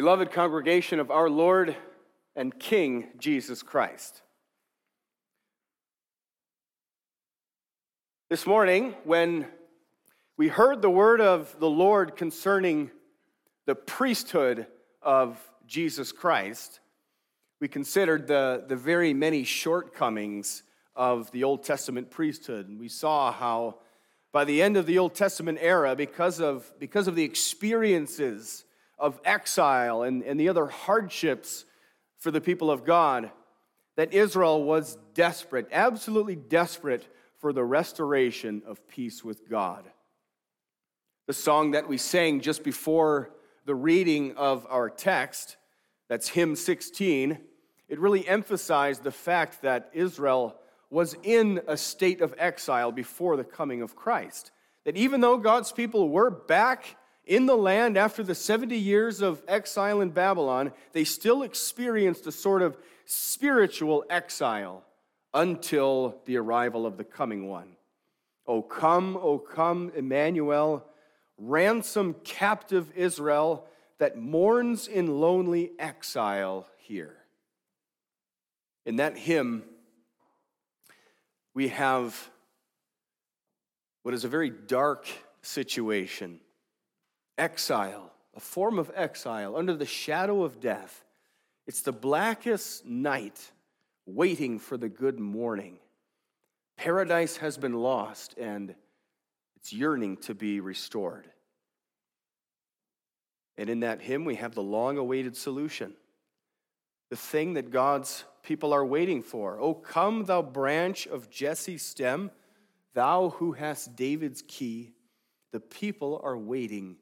Beloved 0.00 0.32
congregation 0.32 0.98
of 0.98 1.10
our 1.10 1.28
Lord 1.28 1.76
and 2.34 2.58
King 2.58 3.08
Jesus 3.18 3.62
Christ. 3.62 4.22
This 8.30 8.46
morning, 8.46 8.94
when 9.04 9.46
we 10.38 10.48
heard 10.48 10.80
the 10.80 10.88
word 10.88 11.20
of 11.20 11.54
the 11.60 11.68
Lord 11.68 12.16
concerning 12.16 12.90
the 13.66 13.74
priesthood 13.74 14.66
of 15.02 15.38
Jesus 15.66 16.12
Christ, 16.12 16.80
we 17.60 17.68
considered 17.68 18.26
the, 18.26 18.64
the 18.66 18.76
very 18.76 19.12
many 19.12 19.44
shortcomings 19.44 20.62
of 20.96 21.30
the 21.30 21.44
Old 21.44 21.62
Testament 21.62 22.10
priesthood. 22.10 22.70
And 22.70 22.80
we 22.80 22.88
saw 22.88 23.30
how 23.30 23.80
by 24.32 24.46
the 24.46 24.62
end 24.62 24.78
of 24.78 24.86
the 24.86 24.98
Old 24.98 25.14
Testament 25.14 25.58
era, 25.60 25.94
because 25.94 26.40
of, 26.40 26.72
because 26.78 27.06
of 27.06 27.16
the 27.16 27.24
experiences 27.24 28.64
of 29.00 29.20
exile 29.24 30.02
and, 30.02 30.22
and 30.22 30.38
the 30.38 30.48
other 30.48 30.66
hardships 30.66 31.64
for 32.18 32.30
the 32.30 32.40
people 32.40 32.70
of 32.70 32.84
God, 32.84 33.30
that 33.96 34.12
Israel 34.12 34.62
was 34.62 34.98
desperate, 35.14 35.68
absolutely 35.72 36.36
desperate 36.36 37.06
for 37.38 37.52
the 37.52 37.64
restoration 37.64 38.62
of 38.66 38.86
peace 38.86 39.24
with 39.24 39.48
God. 39.48 39.84
The 41.26 41.32
song 41.32 41.72
that 41.72 41.88
we 41.88 41.96
sang 41.96 42.40
just 42.40 42.62
before 42.62 43.30
the 43.64 43.74
reading 43.74 44.36
of 44.36 44.66
our 44.68 44.90
text, 44.90 45.56
that's 46.08 46.28
hymn 46.28 46.56
16, 46.56 47.38
it 47.88 47.98
really 47.98 48.26
emphasized 48.28 49.02
the 49.02 49.10
fact 49.10 49.62
that 49.62 49.90
Israel 49.92 50.56
was 50.90 51.16
in 51.22 51.60
a 51.66 51.76
state 51.76 52.20
of 52.20 52.34
exile 52.36 52.92
before 52.92 53.36
the 53.36 53.44
coming 53.44 53.80
of 53.80 53.96
Christ. 53.96 54.50
That 54.84 54.96
even 54.96 55.20
though 55.20 55.38
God's 55.38 55.72
people 55.72 56.08
were 56.08 56.30
back 56.30 56.96
in 57.30 57.46
the 57.46 57.56
land 57.56 57.96
after 57.96 58.24
the 58.24 58.34
70 58.34 58.76
years 58.76 59.22
of 59.22 59.40
exile 59.46 60.00
in 60.00 60.10
Babylon, 60.10 60.72
they 60.92 61.04
still 61.04 61.44
experienced 61.44 62.26
a 62.26 62.32
sort 62.32 62.60
of 62.60 62.76
spiritual 63.04 64.04
exile 64.10 64.82
until 65.32 66.16
the 66.24 66.36
arrival 66.36 66.86
of 66.86 66.96
the 66.96 67.04
coming 67.04 67.46
one. 67.48 67.76
O 68.48 68.62
come, 68.62 69.16
O 69.16 69.38
come, 69.38 69.92
Emmanuel, 69.94 70.84
ransom 71.38 72.16
captive 72.24 72.90
Israel 72.96 73.64
that 73.98 74.18
mourns 74.18 74.88
in 74.88 75.20
lonely 75.20 75.70
exile 75.78 76.66
here. 76.78 77.16
In 78.84 78.96
that 78.96 79.16
hymn, 79.16 79.62
we 81.54 81.68
have 81.68 82.28
what 84.02 84.14
is 84.14 84.24
a 84.24 84.28
very 84.28 84.50
dark 84.50 85.06
situation 85.42 86.40
exile, 87.40 88.12
a 88.36 88.40
form 88.40 88.78
of 88.78 88.90
exile 88.94 89.56
under 89.56 89.74
the 89.74 89.86
shadow 89.86 90.44
of 90.44 90.60
death. 90.60 91.04
It's 91.66 91.80
the 91.80 91.92
blackest 91.92 92.84
night 92.84 93.50
waiting 94.06 94.58
for 94.58 94.76
the 94.76 94.88
good 94.88 95.18
morning. 95.18 95.78
Paradise 96.76 97.38
has 97.38 97.56
been 97.56 97.74
lost 97.74 98.34
and 98.38 98.74
it's 99.56 99.72
yearning 99.72 100.18
to 100.18 100.34
be 100.34 100.60
restored. 100.60 101.26
And 103.56 103.68
in 103.68 103.80
that 103.80 104.00
hymn, 104.00 104.24
we 104.24 104.36
have 104.36 104.54
the 104.54 104.62
long 104.62 104.98
awaited 104.98 105.36
solution 105.36 105.94
the 107.10 107.16
thing 107.16 107.54
that 107.54 107.70
God's 107.70 108.24
people 108.44 108.72
are 108.72 108.86
waiting 108.86 109.20
for. 109.20 109.58
Oh, 109.60 109.74
come, 109.74 110.24
thou 110.26 110.42
branch 110.42 111.08
of 111.08 111.28
Jesse's 111.28 111.82
stem, 111.82 112.30
thou 112.94 113.30
who 113.30 113.52
hast 113.52 113.96
David's 113.96 114.44
key. 114.46 114.92
The 115.50 115.58
people 115.58 116.20
are 116.22 116.38
waiting 116.38 116.96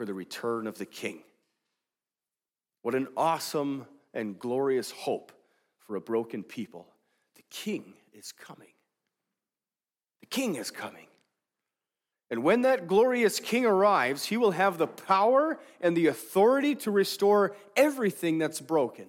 for 0.00 0.06
the 0.06 0.14
return 0.14 0.66
of 0.66 0.78
the 0.78 0.86
king. 0.86 1.18
What 2.80 2.94
an 2.94 3.08
awesome 3.18 3.84
and 4.14 4.38
glorious 4.38 4.90
hope 4.90 5.30
for 5.80 5.94
a 5.94 6.00
broken 6.00 6.42
people. 6.42 6.86
The 7.36 7.42
king 7.50 7.92
is 8.14 8.32
coming. 8.32 8.72
The 10.22 10.26
king 10.28 10.56
is 10.56 10.70
coming. 10.70 11.06
And 12.30 12.42
when 12.42 12.62
that 12.62 12.86
glorious 12.86 13.40
king 13.40 13.66
arrives, 13.66 14.24
he 14.24 14.38
will 14.38 14.52
have 14.52 14.78
the 14.78 14.86
power 14.86 15.58
and 15.82 15.94
the 15.94 16.06
authority 16.06 16.74
to 16.76 16.90
restore 16.90 17.54
everything 17.76 18.38
that's 18.38 18.58
broken. 18.58 19.04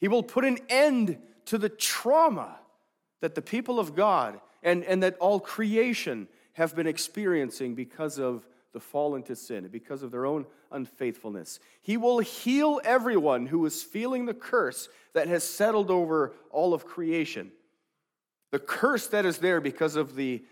He 0.00 0.08
will 0.08 0.22
put 0.22 0.46
an 0.46 0.56
end 0.70 1.18
to 1.44 1.58
the 1.58 1.68
trauma 1.68 2.58
that 3.20 3.34
the 3.34 3.42
people 3.42 3.78
of 3.78 3.94
God 3.94 4.40
and, 4.62 4.84
and 4.84 5.02
that 5.02 5.18
all 5.18 5.38
creation 5.38 6.28
have 6.54 6.74
been 6.74 6.86
experiencing 6.86 7.74
because 7.74 8.18
of 8.18 8.46
the 8.72 8.80
fall 8.80 9.14
into 9.14 9.34
sin, 9.34 9.68
because 9.68 10.02
of 10.02 10.10
their 10.10 10.26
own 10.26 10.46
unfaithfulness. 10.70 11.58
He 11.80 11.96
will 11.96 12.18
heal 12.18 12.80
everyone 12.84 13.46
who 13.46 13.64
is 13.66 13.82
feeling 13.82 14.26
the 14.26 14.34
curse 14.34 14.88
that 15.14 15.28
has 15.28 15.42
settled 15.42 15.90
over 15.90 16.34
all 16.50 16.74
of 16.74 16.84
creation. 16.84 17.50
The 18.52 18.58
curse 18.58 19.06
that 19.08 19.26
is 19.26 19.38
there 19.38 19.60
because 19.60 19.96
of 19.96 20.14
the 20.14 20.44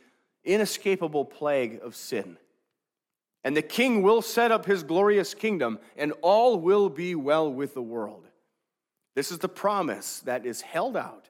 inescapable 0.45 1.25
plague 1.25 1.81
of 1.83 1.95
sin. 1.95 2.39
And 3.45 3.57
the 3.57 3.63
king 3.63 4.03
will 4.03 4.23
set 4.23 4.51
up 4.51 4.67
his 4.67 4.83
glorious 4.83 5.35
kingdom, 5.35 5.79
and 5.97 6.13
all 6.23 6.59
will 6.59 6.89
be 6.89 7.15
well 7.15 7.53
with 7.53 7.75
the 7.75 7.83
world. 7.83 8.27
This 9.15 9.31
is 9.31 9.39
the 9.39 9.49
promise 9.49 10.21
that 10.21 10.45
is 10.45 10.61
held 10.63 10.97
out. 10.97 11.29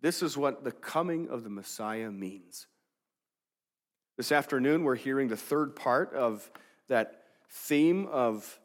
This 0.00 0.22
is 0.22 0.36
what 0.36 0.64
the 0.64 0.72
coming 0.72 1.28
of 1.28 1.44
the 1.44 1.50
Messiah 1.50 2.10
means. 2.10 2.66
This 4.22 4.30
afternoon, 4.30 4.84
we're 4.84 4.94
hearing 4.94 5.26
the 5.26 5.36
third 5.36 5.74
part 5.74 6.14
of 6.14 6.48
that 6.86 7.24
theme 7.48 8.06
of 8.06 8.60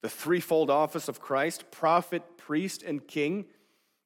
the 0.00 0.08
threefold 0.08 0.70
office 0.70 1.08
of 1.08 1.20
Christ 1.20 1.72
prophet, 1.72 2.22
priest, 2.36 2.84
and 2.84 3.04
king. 3.04 3.46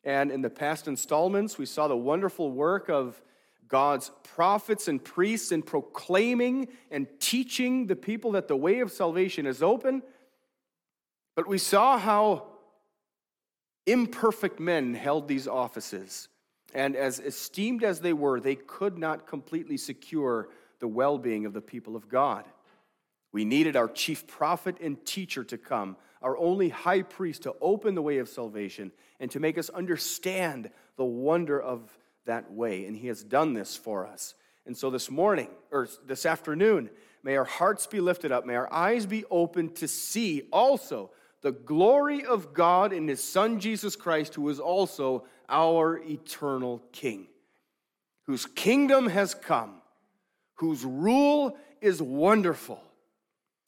And 0.04 0.30
in 0.30 0.40
the 0.40 0.48
past 0.48 0.88
installments, 0.88 1.58
we 1.58 1.66
saw 1.66 1.86
the 1.86 1.98
wonderful 1.98 2.50
work 2.50 2.88
of 2.88 3.20
God's 3.68 4.10
prophets 4.22 4.88
and 4.88 5.04
priests 5.04 5.52
in 5.52 5.60
proclaiming 5.60 6.68
and 6.90 7.06
teaching 7.20 7.88
the 7.88 7.94
people 7.94 8.32
that 8.32 8.48
the 8.48 8.56
way 8.56 8.80
of 8.80 8.90
salvation 8.90 9.44
is 9.44 9.62
open. 9.62 10.02
But 11.34 11.46
we 11.46 11.58
saw 11.58 11.98
how 11.98 12.46
imperfect 13.84 14.58
men 14.58 14.94
held 14.94 15.28
these 15.28 15.46
offices. 15.46 16.28
And 16.72 16.96
as 16.96 17.20
esteemed 17.20 17.84
as 17.84 18.00
they 18.00 18.14
were, 18.14 18.40
they 18.40 18.54
could 18.56 18.96
not 18.96 19.26
completely 19.26 19.76
secure 19.76 20.48
the 20.80 20.88
well 20.88 21.18
being 21.18 21.46
of 21.46 21.52
the 21.52 21.60
people 21.60 21.96
of 21.96 22.08
God. 22.08 22.44
We 23.32 23.44
needed 23.44 23.76
our 23.76 23.88
chief 23.88 24.26
prophet 24.26 24.76
and 24.80 25.04
teacher 25.04 25.44
to 25.44 25.58
come, 25.58 25.96
our 26.22 26.38
only 26.38 26.70
high 26.70 27.02
priest 27.02 27.42
to 27.42 27.54
open 27.60 27.94
the 27.94 28.02
way 28.02 28.18
of 28.18 28.28
salvation 28.28 28.92
and 29.20 29.30
to 29.32 29.40
make 29.40 29.58
us 29.58 29.68
understand 29.68 30.70
the 30.96 31.04
wonder 31.04 31.60
of 31.60 31.96
that 32.24 32.50
way. 32.50 32.86
And 32.86 32.96
he 32.96 33.08
has 33.08 33.22
done 33.22 33.54
this 33.54 33.76
for 33.76 34.06
us. 34.06 34.34
And 34.64 34.76
so 34.76 34.90
this 34.90 35.10
morning, 35.10 35.48
or 35.70 35.88
this 36.06 36.26
afternoon, 36.26 36.90
may 37.22 37.36
our 37.36 37.44
hearts 37.44 37.86
be 37.86 38.00
lifted 38.00 38.32
up, 38.32 38.46
may 38.46 38.56
our 38.56 38.72
eyes 38.72 39.06
be 39.06 39.24
open 39.30 39.72
to 39.74 39.86
see 39.86 40.42
also 40.52 41.10
the 41.42 41.52
glory 41.52 42.24
of 42.24 42.52
God 42.52 42.92
in 42.92 43.06
his 43.06 43.22
Son 43.22 43.60
Jesus 43.60 43.94
Christ, 43.94 44.34
who 44.34 44.48
is 44.48 44.58
also 44.58 45.24
our 45.48 45.98
eternal 45.98 46.82
King, 46.90 47.28
whose 48.24 48.46
kingdom 48.46 49.08
has 49.08 49.34
come 49.34 49.82
whose 50.56 50.84
rule 50.84 51.56
is 51.80 52.02
wonderful. 52.02 52.82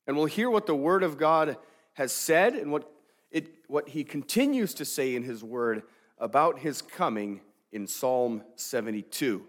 And 0.07 0.17
we'll 0.17 0.27
hear 0.27 0.51
what 0.51 0.67
the 0.67 0.75
Word 0.75 1.03
of 1.03 1.19
God 1.19 1.57
has 1.95 2.13
said 2.13 2.55
and 2.55 2.73
what, 2.73 2.91
it, 3.31 3.49
what 3.67 3.89
He 3.89 4.05
continues 4.05 4.75
to 4.75 4.85
say 4.85 5.15
in 5.15 5.23
His 5.23 5.45
Word 5.45 5.83
about 6.19 6.59
His 6.59 6.83
coming 6.83 7.41
in 7.73 7.87
Psalm 7.87 8.43
72. 8.57 9.43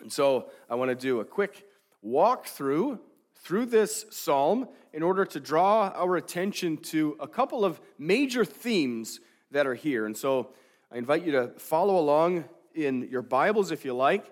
And 0.00 0.12
so 0.12 0.50
I 0.68 0.74
want 0.74 0.90
to 0.90 0.94
do 0.94 1.20
a 1.20 1.24
quick 1.24 1.66
walk 2.02 2.46
through 2.46 3.00
through 3.36 3.66
this 3.66 4.06
psalm 4.10 4.66
in 4.94 5.02
order 5.02 5.24
to 5.26 5.38
draw 5.38 5.92
our 5.94 6.16
attention 6.16 6.78
to 6.78 7.16
a 7.20 7.28
couple 7.28 7.64
of 7.64 7.78
major 7.98 8.44
themes 8.44 9.20
that 9.50 9.66
are 9.66 9.74
here. 9.74 10.06
And 10.06 10.16
so 10.16 10.50
I 10.90 10.96
invite 10.96 11.24
you 11.24 11.32
to 11.32 11.48
follow 11.58 11.98
along 11.98 12.44
in 12.74 13.08
your 13.10 13.20
Bibles 13.22 13.70
if 13.70 13.84
you 13.84 13.92
like. 13.92 14.24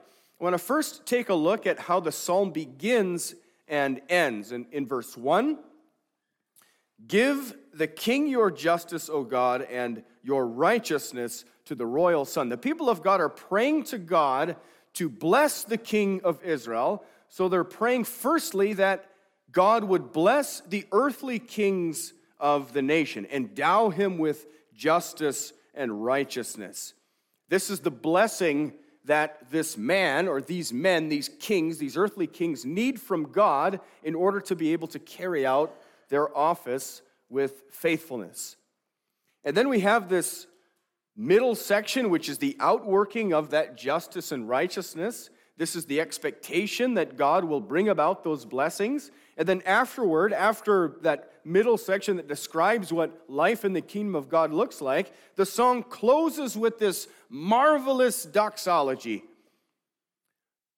I 0.42 0.44
want 0.44 0.54
to 0.54 0.58
first 0.58 1.06
take 1.06 1.28
a 1.28 1.34
look 1.34 1.68
at 1.68 1.78
how 1.78 2.00
the 2.00 2.10
psalm 2.10 2.50
begins 2.50 3.36
and 3.68 4.00
ends. 4.08 4.50
In, 4.50 4.66
in 4.72 4.88
verse 4.88 5.16
1, 5.16 5.56
give 7.06 7.54
the 7.72 7.86
king 7.86 8.26
your 8.26 8.50
justice, 8.50 9.08
O 9.08 9.22
God, 9.22 9.62
and 9.70 10.02
your 10.20 10.44
righteousness 10.48 11.44
to 11.66 11.76
the 11.76 11.86
royal 11.86 12.24
son. 12.24 12.48
The 12.48 12.56
people 12.56 12.90
of 12.90 13.04
God 13.04 13.20
are 13.20 13.28
praying 13.28 13.84
to 13.84 13.98
God 13.98 14.56
to 14.94 15.08
bless 15.08 15.62
the 15.62 15.78
king 15.78 16.20
of 16.24 16.42
Israel. 16.42 17.04
So 17.28 17.48
they're 17.48 17.62
praying, 17.62 18.02
firstly, 18.02 18.72
that 18.72 19.12
God 19.52 19.84
would 19.84 20.10
bless 20.10 20.60
the 20.62 20.86
earthly 20.90 21.38
kings 21.38 22.14
of 22.40 22.72
the 22.72 22.82
nation, 22.82 23.28
endow 23.30 23.90
him 23.90 24.18
with 24.18 24.48
justice 24.74 25.52
and 25.72 26.04
righteousness. 26.04 26.94
This 27.48 27.70
is 27.70 27.78
the 27.78 27.92
blessing 27.92 28.72
that 29.04 29.50
this 29.50 29.76
man 29.76 30.28
or 30.28 30.40
these 30.40 30.72
men, 30.72 31.08
these 31.08 31.28
kings, 31.40 31.78
these 31.78 31.96
earthly 31.96 32.26
kings, 32.26 32.64
need 32.64 33.00
from 33.00 33.32
God 33.32 33.80
in 34.02 34.14
order 34.14 34.40
to 34.40 34.54
be 34.54 34.72
able 34.72 34.88
to 34.88 34.98
carry 34.98 35.44
out 35.44 35.74
their 36.08 36.36
office 36.36 37.02
with 37.28 37.64
faithfulness. 37.70 38.56
And 39.44 39.56
then 39.56 39.68
we 39.68 39.80
have 39.80 40.08
this 40.08 40.46
middle 41.16 41.54
section, 41.54 42.10
which 42.10 42.28
is 42.28 42.38
the 42.38 42.56
outworking 42.60 43.32
of 43.32 43.50
that 43.50 43.76
justice 43.76 44.30
and 44.32 44.48
righteousness. 44.48 45.30
This 45.56 45.76
is 45.76 45.84
the 45.84 46.00
expectation 46.00 46.94
that 46.94 47.16
God 47.16 47.44
will 47.44 47.60
bring 47.60 47.88
about 47.88 48.24
those 48.24 48.44
blessings. 48.44 49.10
And 49.36 49.46
then 49.46 49.62
afterward, 49.66 50.32
after 50.32 50.96
that 51.02 51.32
middle 51.44 51.76
section 51.76 52.16
that 52.16 52.28
describes 52.28 52.92
what 52.92 53.24
life 53.28 53.64
in 53.64 53.72
the 53.72 53.80
kingdom 53.80 54.14
of 54.14 54.28
God 54.28 54.52
looks 54.52 54.80
like, 54.80 55.12
the 55.36 55.46
song 55.46 55.82
closes 55.82 56.56
with 56.56 56.78
this 56.78 57.08
marvelous 57.28 58.24
doxology 58.24 59.24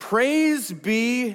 Praise 0.01 0.71
be 0.71 1.35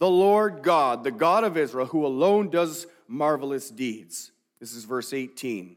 the 0.00 0.10
Lord 0.10 0.62
God, 0.64 1.04
the 1.04 1.12
God 1.12 1.44
of 1.44 1.56
Israel, 1.56 1.86
who 1.86 2.04
alone 2.04 2.50
does 2.50 2.88
marvelous 3.06 3.70
deeds. 3.70 4.32
This 4.58 4.74
is 4.74 4.84
verse 4.84 5.12
18. 5.12 5.76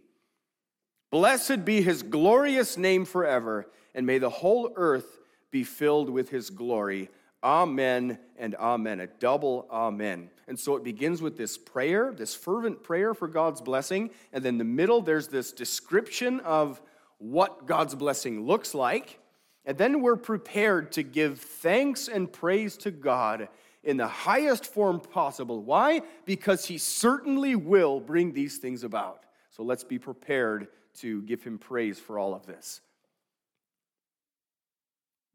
Blessed 1.12 1.64
be 1.64 1.84
his 1.84 2.02
glorious 2.02 2.78
name 2.78 3.06
forever, 3.06 3.68
and 3.94 4.08
may 4.08 4.18
the 4.18 4.32
whole 4.32 4.74
earth 4.76 5.20
be 5.54 5.64
filled 5.64 6.10
with 6.10 6.30
his 6.30 6.50
glory. 6.50 7.10
Amen 7.42 8.18
and 8.38 8.56
amen. 8.56 9.00
A 9.00 9.08
double 9.08 9.68
amen. 9.72 10.30
And 10.48 10.60
so 10.60 10.76
it 10.76 10.84
begins 10.84 11.22
with 11.22 11.38
this 11.38 11.58
prayer, 11.58 12.12
this 12.12 12.36
fervent 12.36 12.84
prayer 12.84 13.14
for 13.14 13.30
God's 13.30 13.62
blessing. 13.62 14.10
And 14.34 14.44
then 14.44 14.58
the 14.58 14.66
middle, 14.66 15.02
there's 15.02 15.30
this 15.30 15.54
description 15.54 16.42
of 16.42 16.82
what 17.20 17.66
God's 17.66 17.96
blessing 17.96 18.46
looks 18.46 18.74
like. 18.74 19.20
And 19.66 19.78
then 19.78 20.02
we're 20.02 20.18
prepared 20.18 20.92
to 20.94 21.04
give 21.04 21.40
thanks 21.40 22.10
and 22.10 22.30
praise 22.30 22.76
to 22.78 22.92
God 22.92 23.48
in 23.84 23.96
the 23.96 24.08
highest 24.08 24.66
form 24.66 25.00
possible. 25.00 25.62
Why? 25.62 26.02
Because 26.26 26.66
He 26.66 26.78
certainly 26.78 27.56
will 27.56 28.02
bring 28.02 28.34
these 28.34 28.58
things 28.58 28.84
about. 28.84 29.24
So 29.52 29.64
let's 29.64 29.84
be 29.84 30.00
prepared 30.00 30.68
to 30.96 31.22
give 31.24 31.44
him 31.44 31.58
praise 31.58 32.00
for 32.00 32.18
all 32.18 32.34
of 32.34 32.46
this. 32.46 32.82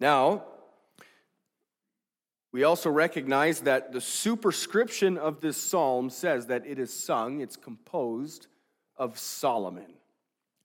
Now, 0.00 0.44
we 2.52 2.64
also 2.64 2.90
recognize 2.90 3.60
that 3.60 3.92
the 3.92 4.00
superscription 4.00 5.18
of 5.18 5.40
this 5.40 5.56
psalm 5.56 6.08
says 6.10 6.46
that 6.46 6.66
it 6.66 6.78
is 6.78 6.92
sung, 6.92 7.40
it's 7.40 7.56
composed 7.56 8.46
of 8.96 9.18
Solomon, 9.18 9.92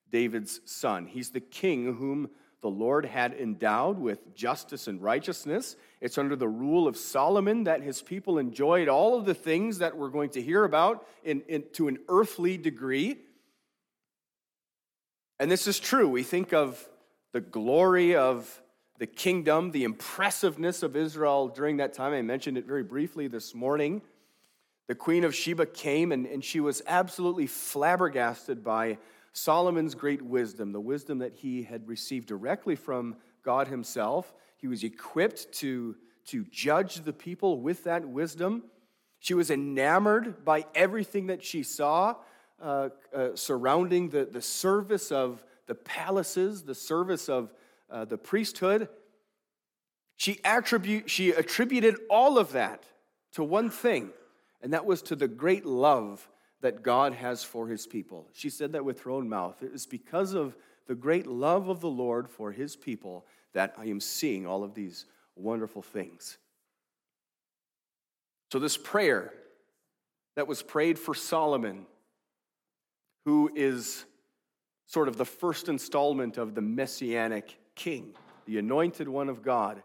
David's 0.10 0.62
son. 0.66 1.06
He's 1.06 1.32
the 1.32 1.42
king 1.42 1.96
whom 1.96 2.30
the 2.62 2.70
Lord 2.70 3.06
had 3.06 3.34
endowed 3.34 4.00
with 4.00 4.34
justice 4.34 4.88
and 4.88 5.02
righteousness. 5.04 5.76
It's 6.00 6.18
under 6.18 6.38
the 6.38 6.48
rule 6.48 6.88
of 6.88 6.96
Solomon 6.96 7.66
that 7.66 7.82
his 7.82 8.02
people 8.02 8.38
enjoyed 8.38 8.88
all 8.88 9.20
of 9.20 9.26
the 9.26 9.34
things 9.34 9.80
that 9.80 9.98
we're 9.98 10.08
going 10.08 10.30
to 10.32 10.42
hear 10.42 10.64
about 10.64 11.06
in, 11.26 11.42
in, 11.50 11.66
to 11.74 11.90
an 11.90 11.98
earthly 12.08 12.58
degree. 12.58 13.18
And 15.42 15.52
this 15.52 15.68
is 15.68 15.78
true. 15.78 16.08
We 16.08 16.24
think 16.24 16.54
of 16.54 16.88
the 17.34 17.42
glory 17.42 18.16
of 18.16 18.63
the 19.00 19.08
kingdom, 19.08 19.72
the 19.72 19.84
impressiveness 19.84 20.84
of 20.84 20.96
Israel 20.96 21.48
during 21.48 21.78
that 21.78 21.94
time. 21.94 22.14
I 22.14 22.22
mentioned 22.22 22.58
it 22.58 22.66
very 22.66 22.84
briefly 22.84 23.28
this 23.28 23.56
morning. 23.56 24.02
The 24.88 24.96
Queen 24.96 25.24
of 25.24 25.34
Sheba 25.34 25.66
came 25.66 26.12
and, 26.12 26.26
and 26.26 26.44
she 26.44 26.60
was 26.60 26.82
absolutely 26.86 27.48
flabbergasted 27.48 28.64
by 28.64 28.98
Solomon's 29.32 29.96
great 29.96 30.22
wisdom, 30.22 30.72
the 30.72 30.80
wisdom 30.80 31.20
that 31.20 31.34
he 31.34 31.64
had 31.64 31.88
received 31.88 32.28
directly 32.28 32.76
from 32.76 33.16
God 33.44 33.68
Himself. 33.68 34.34
He 34.58 34.68
was 34.68 34.84
equipped 34.84 35.52
to, 35.54 35.96
to 36.28 36.46
judge 36.52 37.04
the 37.04 37.14
people 37.14 37.60
with 37.62 37.86
that 37.86 38.08
wisdom. 38.08 38.64
She 39.20 39.34
was 39.34 39.50
enamored 39.50 40.46
by 40.46 40.66
everything 40.76 41.28
that 41.28 41.44
she 41.44 41.64
saw 41.64 42.16
uh, 42.62 42.90
uh, 43.14 43.30
surrounding 43.36 44.10
the, 44.10 44.26
the 44.26 44.42
service 44.42 45.12
of 45.12 45.44
the 45.66 45.76
palaces, 45.76 46.64
the 46.64 46.76
service 46.76 47.28
of 47.28 47.52
uh, 47.94 48.06
the 48.06 48.18
priesthood. 48.18 48.90
She, 50.18 50.40
attribute, 50.44 51.10
she 51.10 51.32
attributed 51.32 51.96
all 52.10 52.38
of 52.38 52.52
that 52.52 52.84
to 53.34 53.44
one 53.44 53.70
thing, 53.70 54.10
and 54.62 54.74
that 54.74 54.86
was 54.86 55.02
to 55.04 55.16
the 55.16 55.28
great 55.28 55.66
love 55.66 56.28
that 56.62 56.84
God 56.84 57.14
has 57.14 57.44
for 57.44 57.68
his 57.68 57.86
people. 57.88 58.28
She 58.34 58.50
said 58.50 58.74
that 58.74 58.86
with 58.86 59.02
her 59.02 59.12
own 59.12 59.30
mouth. 59.30 59.62
It 59.62 59.74
is 59.74 59.86
because 59.86 60.34
of 60.34 60.56
the 60.88 60.96
great 60.96 61.28
love 61.28 61.70
of 61.70 61.80
the 61.82 61.90
Lord 61.90 62.30
for 62.30 62.52
his 62.52 62.76
people 62.76 63.26
that 63.54 63.74
I 63.78 63.86
am 63.86 64.00
seeing 64.00 64.46
all 64.46 64.64
of 64.64 64.74
these 64.74 65.06
wonderful 65.36 65.82
things. 65.82 66.38
So, 68.52 68.60
this 68.60 68.78
prayer 68.78 69.34
that 70.36 70.48
was 70.48 70.62
prayed 70.62 71.00
for 71.00 71.14
Solomon 71.14 71.86
who 73.26 73.50
is 73.56 74.06
sort 74.86 75.08
of 75.08 75.18
the 75.18 75.26
first 75.26 75.70
installment 75.70 76.38
of 76.38 76.56
the 76.56 76.62
messianic 76.62 77.58
king, 77.76 78.14
the 78.46 78.58
anointed 78.58 79.08
one 79.08 79.30
of 79.30 79.42
God. 79.42 79.82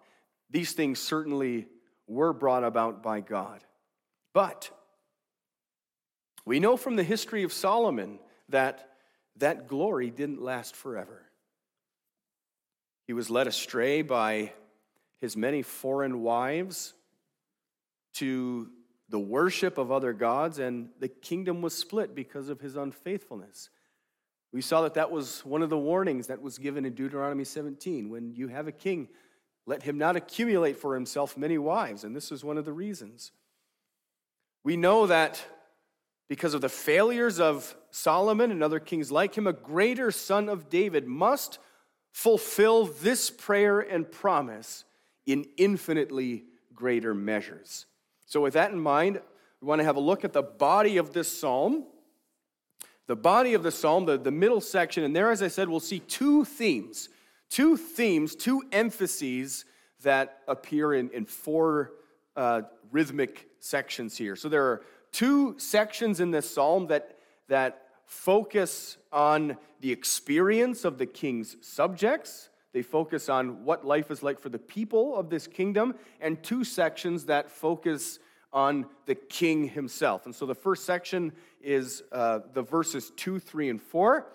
These 0.51 0.73
things 0.73 0.99
certainly 0.99 1.67
were 2.07 2.33
brought 2.33 2.65
about 2.65 3.03
by 3.03 3.21
God. 3.21 3.63
But 4.33 4.71
we 6.45 6.61
know 6.61 6.77
from 6.77 6.97
the 6.97 7.03
history 7.03 7.43
of 7.43 7.53
Solomon 7.53 8.19
that 8.49 8.89
that 9.37 9.69
glory 9.69 10.11
didn't 10.11 10.43
last 10.43 10.75
forever. 10.75 11.23
He 13.07 13.13
was 13.13 13.31
led 13.31 13.47
astray 13.47 14.03
by 14.03 14.53
his 15.19 15.37
many 15.37 15.63
foreign 15.63 16.23
wives 16.23 16.95
to 18.15 18.71
the 19.09 19.19
worship 19.19 19.79
of 19.79 19.91
other 19.91 20.13
gods, 20.13 20.59
and 20.59 20.91
the 20.99 21.09
kingdom 21.09 21.63
was 21.63 21.75
split 21.75 22.15
because 22.15 22.49
of 22.49 22.61
his 22.61 22.77
unfaithfulness. 22.77 23.71
We 24.53 24.63
saw 24.63 24.83
that 24.83 24.95
that 24.95 25.11
was 25.11 25.45
one 25.45 25.63
of 25.63 25.71
the 25.71 25.79
warnings 25.79 26.29
that 26.29 26.41
was 26.41 26.59
given 26.59 26.85
in 26.85 26.95
Deuteronomy 26.95 27.45
17. 27.45 28.09
When 28.09 28.35
you 28.35 28.49
have 28.49 28.67
a 28.67 28.73
king, 28.73 29.09
let 29.67 29.83
him 29.83 29.99
not 29.99 30.17
accumulate 30.17 30.79
for 30.79 30.95
himself 30.95 31.37
many 31.37 31.59
wives, 31.59 32.05
and 32.05 32.17
this 32.17 32.33
is 32.33 32.43
one 32.43 32.57
of 32.57 32.65
the 32.65 32.73
reasons. 32.73 33.33
We 34.65 34.77
know 34.77 35.07
that 35.07 35.45
because 36.29 36.55
of 36.55 36.61
the 36.61 36.69
failures 36.69 37.41
of 37.41 37.77
Solomon 37.91 38.51
and 38.51 38.63
other 38.63 38.81
kings 38.81 39.11
like 39.13 39.35
him, 39.35 39.47
a 39.47 39.53
greater 39.53 40.11
son 40.11 40.49
of 40.49 40.69
David 40.71 41.07
must 41.07 41.59
fulfill 42.13 42.87
this 42.87 43.31
prayer 43.31 43.81
and 43.81 44.11
promise 44.11 44.85
in 45.27 45.47
infinitely 45.57 46.45
greater 46.75 47.15
measures. 47.15 47.87
So, 48.27 48.41
with 48.41 48.55
that 48.55 48.73
in 48.73 48.79
mind, 48.79 49.21
we 49.61 49.67
want 49.67 49.81
to 49.81 49.85
have 49.85 49.97
a 49.97 50.01
look 50.01 50.25
at 50.25 50.33
the 50.33 50.43
body 50.43 50.97
of 50.97 51.13
this 51.13 51.41
psalm. 51.41 51.85
The 53.09 53.17
body 53.17 53.55
of 53.55 53.63
the 53.63 53.71
psalm, 53.71 54.05
the, 54.05 54.19
the 54.19 54.31
middle 54.31 54.61
section, 54.61 55.03
and 55.03 55.17
there, 55.17 55.31
as 55.31 55.43
I 55.43 55.49
said, 55.49 55.71
we'll 55.71 55.81
see 55.81 56.01
two 56.01 56.45
themes, 56.45 57.09
two 57.49 57.79
themes, 57.79 58.37
two 58.37 58.63
emphases 58.71 59.65
that 60.03 60.41
appear 60.47 60.93
in, 60.93 61.11
in 61.11 61.25
four 61.25 61.93
uh, 62.37 62.63
rhythmic 62.93 63.49
sections 63.61 64.19
here. 64.19 64.37
So, 64.37 64.51
there 64.51 64.65
are 64.67 64.83
two 65.11 65.59
sections 65.59 66.21
in 66.21 66.31
this 66.33 66.51
psalm 66.51 66.89
that, 66.89 67.17
that 67.49 67.87
focus 68.05 68.99
on 69.11 69.57
the 69.81 69.91
experience 69.91 70.85
of 70.85 70.99
the 70.99 71.07
king's 71.07 71.57
subjects. 71.63 72.51
They 72.75 72.83
focus 72.83 73.31
on 73.31 73.65
what 73.65 73.87
life 73.87 74.11
is 74.11 74.23
like 74.23 74.39
for 74.39 74.51
the 74.51 74.59
people 74.59 75.17
of 75.17 75.31
this 75.31 75.47
kingdom, 75.47 75.95
and 76.21 76.43
two 76.43 76.63
sections 76.63 77.25
that 77.25 77.51
focus 77.51 78.19
on 78.53 78.87
the 79.07 79.15
king 79.15 79.69
himself. 79.69 80.25
And 80.25 80.35
so 80.35 80.47
the 80.47 80.55
first 80.55 80.85
section 80.85 81.33
is 81.63 82.03
uh, 82.13 82.41
the 82.53 82.63
verses 82.63 83.13
2, 83.17 83.39
3, 83.39 83.71
and 83.71 83.83
4. 83.83 84.27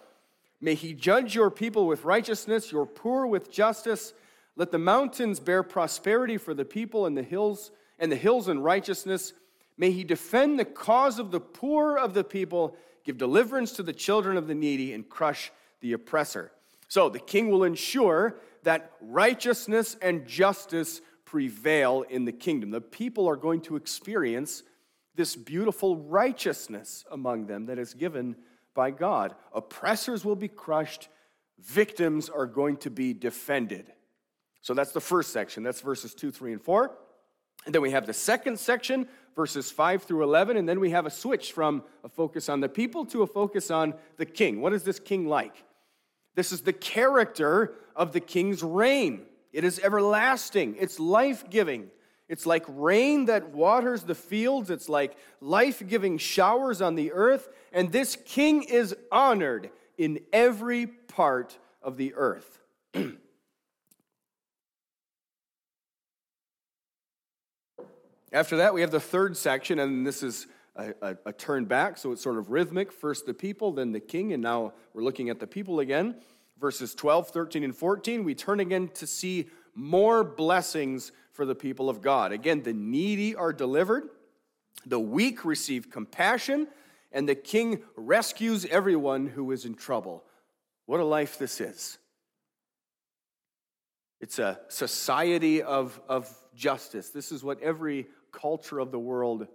May 0.62 0.76
he 0.76 0.94
judge 0.94 1.36
your 1.36 1.50
people 1.50 1.88
with 1.88 2.06
righteousness, 2.06 2.72
your 2.72 2.86
poor 2.86 3.26
with 3.26 3.52
justice. 3.52 4.14
Let 4.56 4.72
the 4.72 4.80
mountains 4.80 5.40
bear 5.40 5.64
prosperity 5.64 6.38
for 6.38 6.54
the 6.54 6.66
people 6.66 7.06
and 7.06 7.18
the 7.18 7.24
hills 7.24 7.72
and 8.00 8.12
the 8.12 8.16
hills 8.16 8.48
in 8.48 8.60
righteousness. 8.60 9.34
May 9.78 9.92
he 9.92 10.04
defend 10.04 10.60
the 10.60 10.66
cause 10.66 11.20
of 11.20 11.32
the 11.32 11.40
poor 11.40 11.98
of 11.98 12.14
the 12.14 12.24
people, 12.24 12.78
give 13.04 13.18
deliverance 13.18 13.72
to 13.74 13.84
the 13.84 13.94
children 13.94 14.38
of 14.38 14.48
the 14.48 14.56
needy, 14.56 14.94
and 14.94 15.08
crush 15.08 15.52
the 15.82 15.94
oppressor. 15.94 16.52
So 16.88 17.10
the 17.10 17.20
king 17.20 17.50
will 17.50 17.64
ensure 17.64 18.36
that 18.64 18.92
righteousness 19.02 19.98
and 20.02 20.28
justice 20.28 21.02
prevail 21.34 22.06
in 22.12 22.26
the 22.26 22.32
kingdom. 22.32 22.70
The 22.70 22.80
people 22.80 23.28
are 23.28 23.36
going 23.36 23.62
to 23.62 23.76
experience 23.76 24.62
this 25.16 25.36
beautiful 25.36 25.98
righteousness 25.98 27.04
among 27.10 27.48
them 27.48 27.66
that 27.66 27.80
is 27.80 27.96
given 27.96 28.36
by 28.76 28.92
God. 28.92 29.34
Oppressors 29.52 30.24
will 30.24 30.36
be 30.36 30.48
crushed, 30.48 31.08
victims 31.60 32.30
are 32.30 32.46
going 32.46 32.78
to 32.78 32.92
be 32.92 33.14
defended. 33.14 33.92
So 34.62 34.76
that's 34.76 34.92
the 34.92 35.02
first 35.02 35.34
section. 35.34 35.64
That's 35.64 35.82
verses 35.82 36.14
2, 36.14 36.30
3, 36.30 36.54
and 36.54 36.62
4. 36.62 36.92
And 37.66 37.74
then 37.74 37.82
we 37.82 37.90
have 37.90 38.06
the 38.06 38.14
second 38.14 38.60
section, 38.60 39.08
verses 39.36 39.72
5 39.72 40.04
through 40.04 40.22
11. 40.22 40.56
And 40.56 40.70
then 40.70 40.80
we 40.80 40.92
have 40.92 41.08
a 41.08 41.12
switch 41.12 41.52
from 41.52 41.82
a 42.04 42.10
focus 42.10 42.48
on 42.48 42.60
the 42.60 42.70
people 42.70 43.08
to 43.08 43.24
a 43.24 43.28
focus 43.28 43.72
on 43.72 43.96
the 44.18 44.26
king. 44.28 44.62
What 44.62 44.72
is 44.74 44.84
this 44.84 45.00
king 45.00 45.28
like? 45.28 45.64
This 46.36 46.52
is 46.52 46.62
the 46.62 46.74
character 46.74 47.74
of 47.96 48.12
the 48.12 48.20
king's 48.20 48.62
reign. 48.62 49.26
It 49.54 49.64
is 49.64 49.80
everlasting, 49.80 50.76
it's 50.80 51.00
life 51.00 51.50
giving, 51.50 51.92
It's 52.28 52.46
like 52.48 52.66
rain 52.68 53.26
that 53.26 53.50
waters 53.52 54.04
the 54.04 54.16
fields. 54.16 54.72
It's 54.72 54.90
like 54.90 55.16
life 55.40 55.88
giving 55.88 56.18
showers 56.18 56.82
on 56.82 56.96
the 56.96 57.12
earth. 57.12 57.48
And 57.72 57.92
this 57.92 58.18
king 58.26 58.64
is 58.64 58.96
honored 59.12 59.70
in 59.98 60.22
every 60.32 60.88
part 60.88 61.58
of 61.84 61.98
the 61.98 62.16
earth. 62.16 62.60
After 68.32 68.58
that, 68.58 68.74
we 68.74 68.82
have 68.82 68.90
the 68.90 69.00
third 69.00 69.38
section, 69.38 69.78
and 69.78 70.08
this 70.08 70.24
is 70.24 70.48
a, 70.76 70.94
a, 71.04 71.18
a, 71.28 71.34
turn 71.34 71.66
back, 71.66 72.00
so 72.00 72.12
it's 72.12 72.24
sort 72.24 72.40
of 72.40 72.50
rhythmic. 72.50 72.92
First 72.92 73.28
the 73.28 73.34
people, 73.34 73.72
then 73.74 73.92
the 73.92 74.00
king, 74.00 74.34
and 74.34 74.42
now 74.42 74.74
we're 74.94 75.04
looking 75.04 75.30
at 75.30 75.40
the 75.40 75.46
people 75.46 75.80
again. 75.82 76.16
Verses 76.64 76.96
12, 76.96 77.28
13, 77.28 77.66
and 77.66 77.76
14, 77.76 78.24
we 78.24 78.34
turn 78.34 78.62
again 78.62 78.88
to 78.94 79.06
see 79.06 79.50
more 79.76 80.24
blessings 80.24 81.12
for 81.34 81.46
the 81.46 81.54
people 81.54 81.90
of 81.90 82.02
God. 82.02 82.32
Again, 82.32 82.64
the 82.64 82.72
needy 82.72 83.36
are 83.36 83.52
delivered, 83.52 84.08
the 84.86 84.98
weak 84.98 85.44
receive 85.44 85.92
compassion, 85.92 86.70
and 87.12 87.28
the 87.28 87.36
king 87.36 87.84
rescues 87.98 88.64
everyone 88.64 89.28
who 89.28 89.52
is 89.52 89.66
in 89.66 89.76
trouble. 89.76 90.24
What 90.86 91.02
a 91.02 91.04
life 91.04 91.38
this 91.38 91.60
is! 91.60 91.98
It's 94.22 94.40
a 94.40 94.58
society 94.70 95.62
of, 95.62 96.00
of 96.08 96.34
justice. 96.56 97.10
This 97.10 97.34
is 97.34 97.44
what 97.44 97.62
every 97.62 98.08
culture 98.32 98.80
of 98.80 98.90
the 98.90 99.00
world 99.00 99.50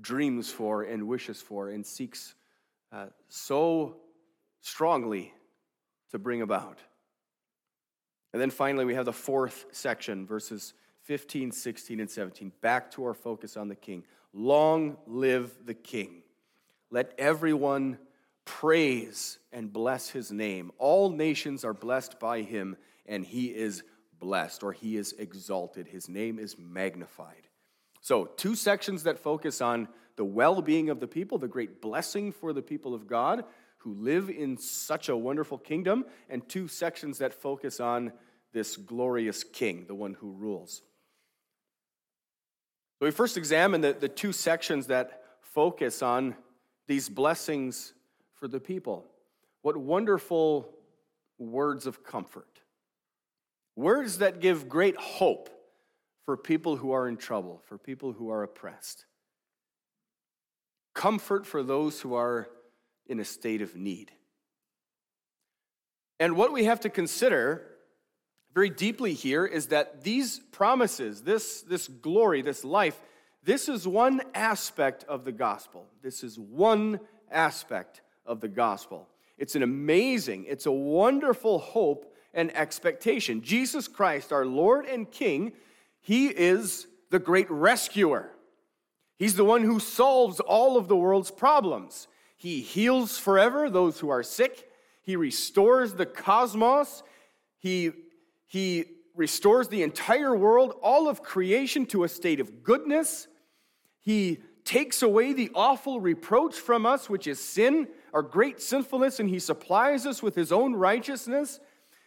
dreams 0.00 0.50
for 0.50 0.82
and 0.82 1.06
wishes 1.06 1.40
for 1.40 1.68
and 1.68 1.86
seeks 1.86 2.34
uh, 2.90 3.06
so 3.28 3.98
strongly 4.62 5.32
to 6.10 6.18
bring 6.18 6.42
about. 6.42 6.78
And 8.32 8.40
then 8.40 8.50
finally, 8.50 8.84
we 8.84 8.94
have 8.94 9.04
the 9.04 9.12
fourth 9.12 9.66
section, 9.70 10.26
verses 10.26 10.74
15, 11.02 11.52
16, 11.52 12.00
and 12.00 12.10
17. 12.10 12.52
Back 12.60 12.90
to 12.92 13.04
our 13.04 13.14
focus 13.14 13.56
on 13.56 13.68
the 13.68 13.76
king. 13.76 14.04
Long 14.32 14.96
live 15.06 15.54
the 15.64 15.74
king. 15.74 16.22
Let 16.90 17.14
everyone 17.18 17.98
praise 18.44 19.38
and 19.52 19.72
bless 19.72 20.08
his 20.08 20.32
name. 20.32 20.72
All 20.78 21.10
nations 21.10 21.64
are 21.64 21.74
blessed 21.74 22.18
by 22.18 22.42
him, 22.42 22.76
and 23.06 23.24
he 23.24 23.46
is 23.46 23.82
blessed, 24.18 24.62
or 24.62 24.72
he 24.72 24.96
is 24.96 25.12
exalted. 25.18 25.86
His 25.86 26.08
name 26.08 26.38
is 26.38 26.58
magnified. 26.58 27.48
So, 28.00 28.26
two 28.26 28.54
sections 28.54 29.04
that 29.04 29.18
focus 29.18 29.60
on 29.60 29.88
the 30.16 30.24
well 30.24 30.60
being 30.60 30.90
of 30.90 31.00
the 31.00 31.06
people, 31.06 31.38
the 31.38 31.48
great 31.48 31.80
blessing 31.80 32.32
for 32.32 32.52
the 32.52 32.62
people 32.62 32.94
of 32.94 33.06
God 33.06 33.44
who 33.84 33.94
live 33.94 34.30
in 34.30 34.56
such 34.56 35.08
a 35.08 35.16
wonderful 35.16 35.58
kingdom, 35.58 36.06
and 36.30 36.48
two 36.48 36.66
sections 36.66 37.18
that 37.18 37.34
focus 37.34 37.80
on 37.80 38.12
this 38.52 38.76
glorious 38.76 39.44
king, 39.44 39.84
the 39.86 39.94
one 39.94 40.14
who 40.14 40.32
rules. 40.32 40.82
So 42.98 43.06
we 43.06 43.10
first 43.10 43.36
examine 43.36 43.82
the, 43.82 43.92
the 43.92 44.08
two 44.08 44.32
sections 44.32 44.86
that 44.86 45.22
focus 45.42 46.02
on 46.02 46.34
these 46.86 47.08
blessings 47.08 47.92
for 48.34 48.48
the 48.48 48.60
people. 48.60 49.04
What 49.62 49.76
wonderful 49.76 50.70
words 51.38 51.86
of 51.86 52.02
comfort. 52.02 52.60
Words 53.76 54.18
that 54.18 54.40
give 54.40 54.68
great 54.68 54.96
hope 54.96 55.50
for 56.24 56.36
people 56.36 56.76
who 56.76 56.92
are 56.92 57.06
in 57.06 57.16
trouble, 57.16 57.60
for 57.66 57.76
people 57.76 58.12
who 58.12 58.30
are 58.30 58.42
oppressed. 58.42 59.04
Comfort 60.94 61.44
for 61.44 61.62
those 61.62 62.00
who 62.00 62.14
are 62.14 62.48
in 63.06 63.20
a 63.20 63.24
state 63.24 63.62
of 63.62 63.76
need. 63.76 64.12
And 66.20 66.36
what 66.36 66.52
we 66.52 66.64
have 66.64 66.80
to 66.80 66.90
consider 66.90 67.66
very 68.54 68.70
deeply 68.70 69.14
here 69.14 69.44
is 69.44 69.66
that 69.66 70.04
these 70.04 70.38
promises, 70.38 71.22
this, 71.22 71.62
this 71.62 71.88
glory, 71.88 72.40
this 72.40 72.64
life, 72.64 73.00
this 73.42 73.68
is 73.68 73.86
one 73.86 74.22
aspect 74.34 75.04
of 75.04 75.24
the 75.24 75.32
gospel. 75.32 75.86
This 76.02 76.22
is 76.22 76.38
one 76.38 77.00
aspect 77.30 78.00
of 78.24 78.40
the 78.40 78.48
gospel. 78.48 79.08
It's 79.36 79.56
an 79.56 79.62
amazing, 79.62 80.46
it's 80.48 80.66
a 80.66 80.72
wonderful 80.72 81.58
hope 81.58 82.14
and 82.32 82.56
expectation. 82.56 83.42
Jesus 83.42 83.88
Christ, 83.88 84.32
our 84.32 84.46
Lord 84.46 84.86
and 84.86 85.10
King, 85.10 85.52
He 86.00 86.28
is 86.28 86.86
the 87.10 87.18
great 87.18 87.50
rescuer. 87.50 88.30
He's 89.18 89.34
the 89.34 89.44
one 89.44 89.62
who 89.62 89.78
solves 89.78 90.40
all 90.40 90.76
of 90.76 90.88
the 90.88 90.96
world's 90.96 91.30
problems. 91.30 92.08
He 92.44 92.60
heals 92.60 93.16
forever 93.16 93.70
those 93.70 93.98
who 93.98 94.10
are 94.10 94.22
sick. 94.22 94.68
He 95.00 95.16
restores 95.16 95.94
the 95.94 96.04
cosmos. 96.04 97.02
He, 97.58 97.92
he 98.46 98.84
restores 99.14 99.68
the 99.68 99.82
entire 99.82 100.36
world, 100.36 100.74
all 100.82 101.08
of 101.08 101.22
creation, 101.22 101.86
to 101.86 102.04
a 102.04 102.08
state 102.10 102.40
of 102.40 102.62
goodness. 102.62 103.28
He 103.98 104.42
takes 104.62 105.00
away 105.00 105.32
the 105.32 105.52
awful 105.54 106.02
reproach 106.02 106.54
from 106.56 106.84
us, 106.84 107.08
which 107.08 107.26
is 107.26 107.40
sin, 107.40 107.88
our 108.12 108.20
great 108.20 108.60
sinfulness, 108.60 109.20
and 109.20 109.30
He 109.30 109.38
supplies 109.38 110.04
us 110.04 110.22
with 110.22 110.34
His 110.34 110.52
own 110.52 110.74
righteousness. 110.74 111.60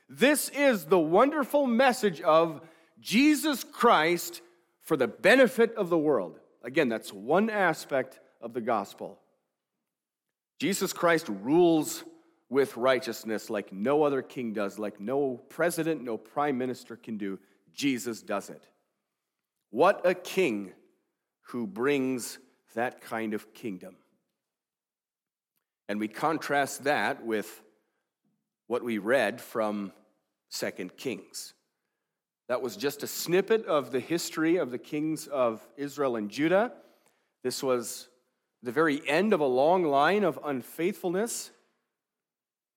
This 0.08 0.50
is 0.50 0.86
the 0.86 1.00
wonderful 1.00 1.66
message 1.66 2.22
of 2.22 2.62
Jesus 3.00 3.64
Christ 3.64 4.44
for 4.84 4.96
the 4.96 5.08
benefit 5.08 5.74
of 5.74 5.90
the 5.90 5.98
world. 5.98 6.40
Again, 6.64 6.90
that's 6.90 7.12
one 7.12 7.50
aspect 7.50 8.20
of 8.40 8.54
the 8.54 8.62
gospel. 8.62 9.18
Jesus 10.60 10.94
Christ 10.94 11.28
rules 11.30 12.04
with 12.50 12.78
righteousness 12.78 13.50
like 13.50 13.72
no 13.72 14.04
other 14.04 14.22
king 14.22 14.54
does, 14.54 14.80
like 14.80 15.00
no 15.00 15.38
president, 15.50 16.04
no 16.04 16.18
prime 16.18 16.58
minister 16.58 16.96
can 16.96 17.18
do. 17.18 17.40
Jesus 17.74 18.22
does 18.22 18.50
it. 18.50 18.64
What 19.70 20.02
a 20.06 20.14
king 20.14 20.72
who 21.48 21.68
brings 21.68 22.40
that 22.74 23.02
kind 23.02 23.34
of 23.34 23.54
kingdom. 23.54 23.98
And 25.90 26.00
we 26.00 26.08
contrast 26.08 26.86
that 26.86 27.26
with 27.26 27.62
what 28.68 28.84
we 28.84 28.98
read 28.98 29.40
from 29.40 29.94
Second 30.50 30.98
Kings. 30.98 31.54
That 32.50 32.62
was 32.62 32.78
just 32.78 33.04
a 33.04 33.08
snippet 33.08 33.66
of 33.66 33.92
the 33.92 34.00
history 34.00 34.58
of 34.58 34.72
the 34.72 34.78
kings 34.78 35.28
of 35.28 35.66
Israel 35.76 36.16
and 36.16 36.30
Judah. 36.30 36.72
This 37.44 37.62
was 37.62 38.08
the 38.68 38.74
very 38.74 39.02
end 39.08 39.32
of 39.32 39.40
a 39.40 39.46
long 39.46 39.86
line 39.86 40.26
of 40.26 40.38
unfaithfulness. 40.44 41.52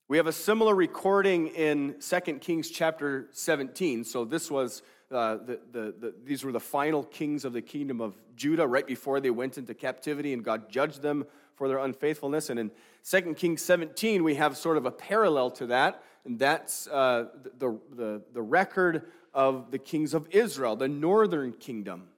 We 0.07 0.19
have 0.19 0.29
a 0.29 0.33
similar 0.33 0.73
recording 0.73 1.49
in 1.49 1.97
2 1.99 2.21
Kings 2.35 2.71
chapter 2.71 3.27
17. 3.33 4.05
So 4.05 4.25
this 4.25 4.53
was 4.53 4.83
uh, 5.11 5.39
the, 5.39 5.59
the, 5.73 5.95
the, 5.99 6.15
these 6.25 6.45
were 6.45 6.53
the 6.53 6.61
final 6.61 7.03
kings 7.03 7.45
of 7.45 7.53
the 7.53 7.61
kingdom 7.61 8.01
of 8.01 8.15
Judah 8.37 8.69
right 8.69 8.87
before 8.87 9.19
they 9.19 9.31
went 9.31 9.59
into 9.59 9.75
captivity 9.75 10.33
and 10.33 10.45
God 10.45 10.71
judged 10.71 11.03
them 11.03 11.27
for 11.57 11.67
their 11.67 11.79
unfaithfulness. 11.79 12.51
And 12.51 12.61
in 12.61 12.71
2 13.03 13.35
Kings 13.35 13.61
17, 13.61 14.23
we 14.23 14.37
have 14.37 14.57
sort 14.57 14.77
of 14.77 14.87
a 14.87 14.93
parallel 14.93 15.51
to 15.51 15.67
that, 15.67 16.05
and 16.25 16.39
that's 16.39 16.87
uh, 16.87 17.31
the, 17.59 17.81
the, 17.97 18.23
the 18.33 18.43
record 18.43 19.07
of 19.35 19.73
the 19.73 19.79
kings 19.81 20.15
of 20.15 20.29
Israel, 20.31 20.77
the 20.77 20.87
northern 20.87 21.53
kingdom, 21.53 22.11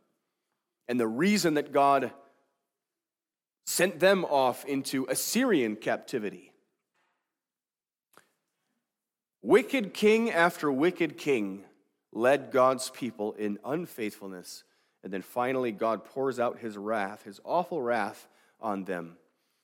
and 0.89 1.01
the 1.01 1.09
reason 1.09 1.55
that 1.55 1.73
God 1.73 2.13
sent 3.65 4.01
them 4.01 4.25
off 4.25 4.65
into 4.65 5.07
Assyrian 5.09 5.77
captivity. 5.77 6.53
Wicked 9.43 9.93
king 9.95 10.31
after 10.31 10.71
wicked 10.71 11.19
king 11.19 11.65
led 12.13 12.51
God's 12.53 12.91
people 12.91 13.33
in 13.33 13.59
unfaithfulness, 13.65 14.65
and 15.03 15.13
then 15.13 15.23
finally 15.23 15.73
God 15.73 16.05
pours 16.05 16.39
out 16.39 16.59
his 16.59 16.77
wrath, 16.77 17.25
his 17.25 17.41
awful 17.45 17.83
wrath 17.83 18.29
on 18.61 18.85
them. 18.85 19.17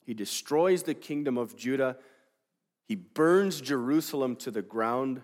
He 0.04 0.14
destroys 0.14 0.82
the 0.82 0.94
kingdom 0.94 1.36
of 1.36 1.56
Judah. 1.56 1.96
He 2.86 2.94
burns 2.94 3.60
Jerusalem 3.60 4.36
to 4.36 4.50
the 4.50 4.62
ground 4.62 5.20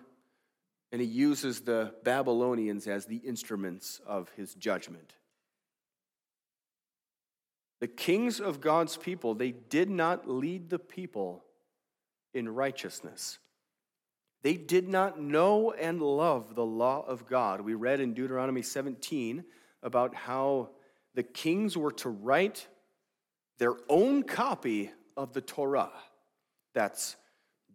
and 0.95 1.01
he 1.01 1.07
uses 1.09 1.59
the 1.59 1.93
Babylonians 2.05 2.87
as 2.87 3.05
the 3.05 3.17
instruments 3.17 3.99
of 4.07 4.29
his 4.37 4.53
judgment. 4.53 5.15
The 7.81 7.87
kings 7.87 8.39
of 8.39 8.61
God's 8.61 8.97
people, 8.97 9.33
they 9.33 9.51
did 9.51 9.89
not 9.89 10.29
lead 10.29 10.69
the 10.69 10.79
people 10.79 11.43
in 12.33 12.49
righteousness. 12.49 13.39
They 14.43 14.55
did 14.55 14.87
not 14.87 15.19
know 15.19 15.71
and 15.71 16.01
love 16.01 16.55
the 16.55 16.65
law 16.65 17.03
of 17.07 17.27
God. 17.27 17.61
We 17.61 17.73
read 17.73 17.99
in 17.99 18.13
Deuteronomy 18.13 18.61
17 18.61 19.43
about 19.81 20.13
how 20.13 20.69
the 21.15 21.23
kings 21.23 21.75
were 21.77 21.91
to 21.93 22.09
write 22.09 22.67
their 23.57 23.75
own 23.89 24.23
copy 24.23 24.91
of 25.17 25.33
the 25.33 25.41
Torah. 25.41 25.91
That's 26.73 27.15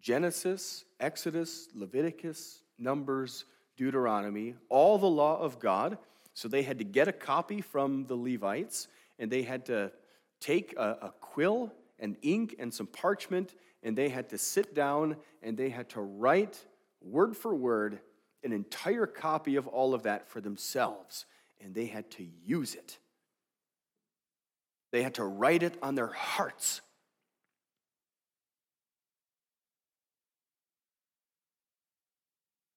Genesis, 0.00 0.84
Exodus, 0.98 1.68
Leviticus, 1.74 2.62
Numbers, 2.78 3.44
Deuteronomy, 3.76 4.54
all 4.68 4.98
the 4.98 5.06
law 5.06 5.40
of 5.40 5.58
God. 5.58 5.98
So 6.34 6.48
they 6.48 6.62
had 6.62 6.78
to 6.78 6.84
get 6.84 7.08
a 7.08 7.12
copy 7.12 7.60
from 7.60 8.06
the 8.06 8.14
Levites, 8.14 8.88
and 9.20 9.30
they 9.30 9.42
had 9.42 9.66
to 9.66 9.92
take 10.40 10.74
a, 10.76 10.98
a 11.02 11.14
quill 11.20 11.72
and 12.00 12.16
ink 12.22 12.56
and 12.58 12.72
some 12.74 12.86
parchment, 12.86 13.54
and 13.82 13.96
they 13.96 14.08
had 14.08 14.30
to 14.30 14.38
sit 14.38 14.74
down 14.74 15.16
and 15.42 15.56
they 15.56 15.68
had 15.68 15.88
to 15.90 16.00
write 16.00 16.58
word 17.00 17.36
for 17.36 17.54
word 17.54 18.00
an 18.42 18.52
entire 18.52 19.06
copy 19.06 19.56
of 19.56 19.68
all 19.68 19.94
of 19.94 20.02
that 20.04 20.28
for 20.28 20.40
themselves. 20.40 21.26
and 21.62 21.74
they 21.74 21.84
had 21.84 22.10
to 22.10 22.26
use 22.42 22.74
it. 22.74 22.98
They 24.92 25.02
had 25.02 25.14
to 25.14 25.24
write 25.24 25.62
it 25.62 25.76
on 25.82 25.94
their 25.94 26.06
hearts. 26.06 26.80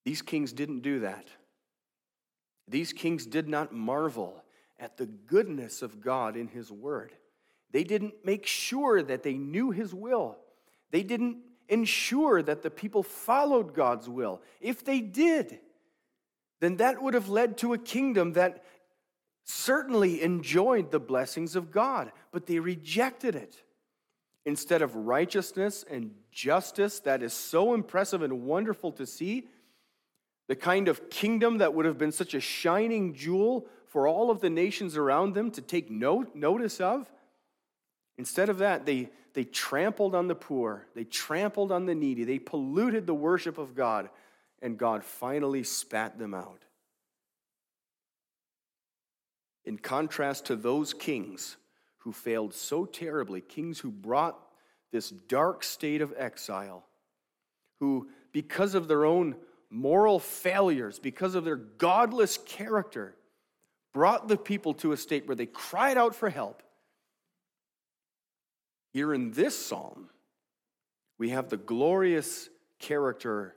These 0.04 0.22
kings 0.22 0.52
didn't 0.52 0.82
do 0.82 1.00
that. 1.00 1.28
These 2.68 2.92
kings 2.92 3.26
did 3.26 3.48
not 3.48 3.74
marvel 3.74 4.43
at 4.84 4.98
the 4.98 5.06
goodness 5.06 5.82
of 5.82 6.02
God 6.02 6.36
in 6.36 6.50
His 6.50 6.70
Word. 6.70 7.14
They 7.72 7.86
didn't 7.86 8.14
make 8.26 8.46
sure 8.46 9.02
that 9.02 9.24
they 9.24 9.36
knew 9.36 9.72
His 9.72 9.94
will. 9.94 10.38
They 10.92 11.04
didn't 11.04 11.38
ensure 11.70 12.44
that 12.44 12.62
the 12.62 12.70
people 12.70 13.02
followed 13.02 13.74
God's 13.74 14.10
will. 14.10 14.42
If 14.60 14.84
they 14.84 15.00
did, 15.00 15.60
then 16.60 16.78
that 16.78 17.02
would 17.02 17.14
have 17.14 17.30
led 17.30 17.58
to 17.60 17.74
a 17.74 17.78
kingdom 17.78 18.34
that 18.34 18.66
certainly 19.46 20.22
enjoyed 20.22 20.92
the 20.92 21.00
blessings 21.00 21.56
of 21.56 21.72
God, 21.72 22.12
but 22.34 22.46
they 22.46 22.60
rejected 22.60 23.36
it. 23.36 23.56
Instead 24.46 24.82
of 24.82 24.94
righteousness 24.98 25.86
and 25.90 26.12
justice 26.30 27.00
that 27.00 27.24
is 27.24 27.32
so 27.32 27.74
impressive 27.74 28.22
and 28.22 28.44
wonderful 28.44 28.92
to 28.92 29.06
see, 29.06 29.48
the 30.50 30.56
kind 30.58 30.90
of 30.90 31.10
kingdom 31.10 31.60
that 31.60 31.74
would 31.74 31.86
have 31.86 31.98
been 31.98 32.12
such 32.12 32.34
a 32.34 32.42
shining 32.42 33.14
jewel 33.14 33.66
for 33.94 34.08
all 34.08 34.32
of 34.32 34.42
the 34.42 34.50
nations 34.50 34.98
around 34.98 35.36
them 35.36 35.52
to 35.52 35.62
take 35.62 35.92
note, 35.92 36.34
notice 36.34 36.82
of. 36.82 37.08
Instead 38.18 38.50
of 38.50 38.58
that, 38.58 38.88
they, 38.88 39.08
they 39.36 39.44
trampled 39.44 40.16
on 40.16 40.28
the 40.28 40.34
poor, 40.34 40.88
they 40.96 41.04
trampled 41.04 41.72
on 41.72 41.86
the 41.86 41.94
needy, 41.94 42.24
they 42.24 42.40
polluted 42.40 43.06
the 43.06 43.14
worship 43.14 43.60
of 43.60 43.76
God, 43.76 44.10
and 44.64 44.80
God 44.80 45.04
finally 45.04 45.62
spat 45.62 46.18
them 46.18 46.34
out. 46.34 46.64
In 49.64 49.78
contrast 49.78 50.48
to 50.48 50.56
those 50.56 50.92
kings 50.96 51.58
who 52.00 52.12
failed 52.12 52.56
so 52.56 52.86
terribly, 52.86 53.42
kings 53.42 53.80
who 53.80 53.92
brought 53.92 54.40
this 54.92 55.12
dark 55.12 55.64
state 55.64 56.02
of 56.02 56.16
exile, 56.18 56.84
who, 57.80 58.10
because 58.32 58.74
of 58.74 58.88
their 58.88 59.06
own 59.06 59.36
moral 59.70 60.18
failures, 60.18 60.98
because 60.98 61.36
of 61.36 61.46
their 61.46 61.58
godless 61.58 62.40
character, 62.40 63.14
brought 63.94 64.28
the 64.28 64.38
people 64.38 64.74
to 64.76 64.92
a 64.92 64.98
state 64.98 65.28
where 65.28 65.36
they 65.36 65.46
cried 65.46 65.98
out 65.98 66.16
for 66.16 66.30
help. 66.30 66.64
Here 68.92 69.14
in 69.14 69.32
this 69.32 69.58
psalm, 69.58 70.10
we 71.18 71.30
have 71.30 71.50
the 71.50 71.58
glorious 71.58 72.50
character 72.80 73.56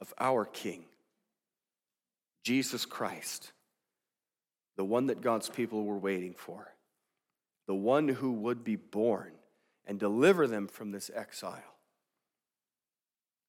of 0.00 0.12
our 0.18 0.44
King, 0.44 0.84
Jesus 2.42 2.84
Christ, 2.84 3.52
the 4.76 4.84
one 4.84 5.06
that 5.06 5.20
God's 5.20 5.48
people 5.48 5.84
were 5.84 5.98
waiting 5.98 6.34
for, 6.34 6.72
the 7.66 7.74
one 7.74 8.08
who 8.08 8.32
would 8.32 8.64
be 8.64 8.76
born 8.76 9.32
and 9.86 9.98
deliver 9.98 10.46
them 10.46 10.66
from 10.66 10.90
this 10.90 11.10
exile. 11.14 11.62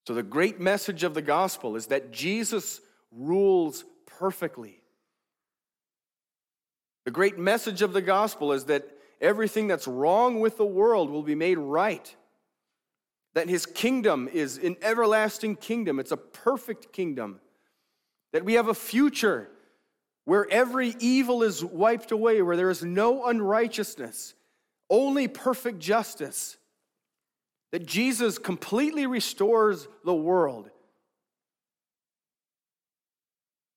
So, 0.07 0.13
the 0.13 0.23
great 0.23 0.59
message 0.59 1.03
of 1.03 1.13
the 1.13 1.21
gospel 1.21 1.75
is 1.75 1.87
that 1.87 2.11
Jesus 2.11 2.81
rules 3.11 3.85
perfectly. 4.05 4.78
The 7.09 7.13
great 7.13 7.39
message 7.39 7.81
of 7.81 7.91
the 7.91 8.03
gospel 8.03 8.53
is 8.53 8.65
that 8.65 8.87
everything 9.19 9.65
that's 9.65 9.87
wrong 9.87 10.41
with 10.41 10.57
the 10.57 10.63
world 10.63 11.09
will 11.09 11.23
be 11.23 11.33
made 11.33 11.57
right. 11.57 12.15
That 13.33 13.49
his 13.49 13.65
kingdom 13.65 14.29
is 14.31 14.59
an 14.59 14.77
everlasting 14.83 15.55
kingdom, 15.55 15.99
it's 15.99 16.11
a 16.11 16.17
perfect 16.17 16.93
kingdom. 16.93 17.39
That 18.31 18.45
we 18.45 18.53
have 18.53 18.67
a 18.67 18.75
future 18.75 19.49
where 20.25 20.47
every 20.51 20.93
evil 20.99 21.41
is 21.41 21.65
wiped 21.65 22.11
away, 22.11 22.43
where 22.43 22.55
there 22.55 22.69
is 22.69 22.83
no 22.83 23.25
unrighteousness, 23.25 24.35
only 24.87 25.27
perfect 25.27 25.79
justice 25.79 26.57
that 27.71 27.87
Jesus 27.87 28.37
completely 28.37 29.07
restores 29.07 29.87
the 30.05 30.13
world. 30.13 30.69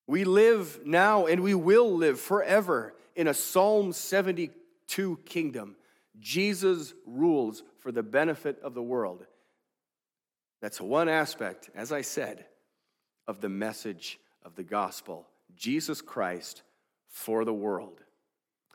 We 0.06 0.24
live 0.24 0.80
now 0.84 1.24
and 1.24 1.42
we 1.42 1.54
will 1.54 1.96
live 1.96 2.20
forever 2.20 2.92
in 3.16 3.28
a 3.28 3.34
Psalm 3.34 3.92
72 3.92 5.18
kingdom. 5.24 5.76
Jesus 6.20 6.94
rules 7.06 7.62
for 7.80 7.92
the 7.92 8.02
benefit 8.02 8.58
of 8.62 8.74
the 8.74 8.82
world. 8.82 9.24
That's 10.60 10.80
one 10.80 11.08
aspect, 11.08 11.70
as 11.74 11.90
I 11.90 12.02
said, 12.02 12.46
of 13.26 13.40
the 13.40 13.48
message 13.48 14.18
of 14.44 14.54
the 14.54 14.62
gospel 14.62 15.26
Jesus 15.56 16.00
Christ 16.00 16.62
for 17.08 17.44
the 17.44 17.52
world, 17.52 18.00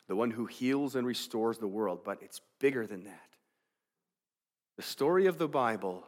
the 0.07 0.15
one 0.15 0.31
who 0.31 0.45
heals 0.45 0.95
and 0.95 1.07
restores 1.07 1.57
the 1.57 1.67
world, 1.67 2.01
but 2.03 2.21
it's 2.21 2.41
bigger 2.59 2.85
than 2.85 3.05
that. 3.05 3.29
The 4.75 4.83
story 4.83 5.25
of 5.25 5.37
the 5.37 5.47
Bible 5.47 6.05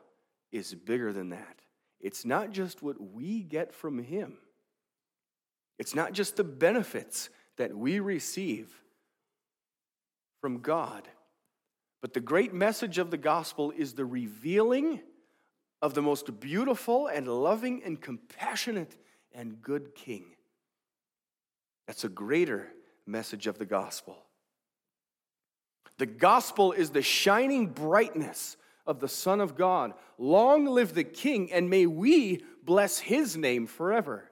is 0.51 0.75
bigger 0.75 1.11
than 1.11 1.29
that. 1.29 1.61
It's 1.99 2.23
not 2.23 2.51
just 2.51 2.83
what 2.83 3.01
we 3.01 3.41
get 3.41 3.73
from 3.73 3.99
Him, 3.99 4.37
it's 5.77 5.95
not 5.95 6.13
just 6.13 6.35
the 6.35 6.43
benefits 6.43 7.29
that 7.59 7.77
we 7.77 7.99
receive 7.99 8.73
from 10.41 10.59
God. 10.59 11.07
But 12.01 12.13
the 12.13 12.21
great 12.21 12.53
message 12.53 12.97
of 12.97 13.11
the 13.11 13.17
gospel 13.17 13.71
is 13.77 13.93
the 13.93 14.05
revealing 14.05 15.01
of 15.81 15.93
the 15.93 16.01
most 16.01 16.39
beautiful 16.39 17.07
and 17.07 17.27
loving 17.27 17.83
and 17.83 17.99
compassionate 17.99 18.95
and 19.33 19.61
good 19.61 19.93
King. 19.93 20.25
That's 21.85 22.05
a 22.05 22.09
greater 22.09 22.71
message 23.05 23.45
of 23.45 23.57
the 23.57 23.65
gospel. 23.65 24.17
The 25.97 26.05
gospel 26.05 26.71
is 26.71 26.91
the 26.91 27.01
shining 27.01 27.67
brightness 27.67 28.55
of 28.87 29.01
the 29.01 29.09
Son 29.09 29.41
of 29.41 29.57
God. 29.57 29.93
Long 30.17 30.65
live 30.65 30.93
the 30.93 31.03
King, 31.03 31.51
and 31.51 31.69
may 31.69 31.85
we 31.87 32.45
bless 32.63 32.99
his 32.99 33.35
name 33.35 33.67
forever. 33.67 34.28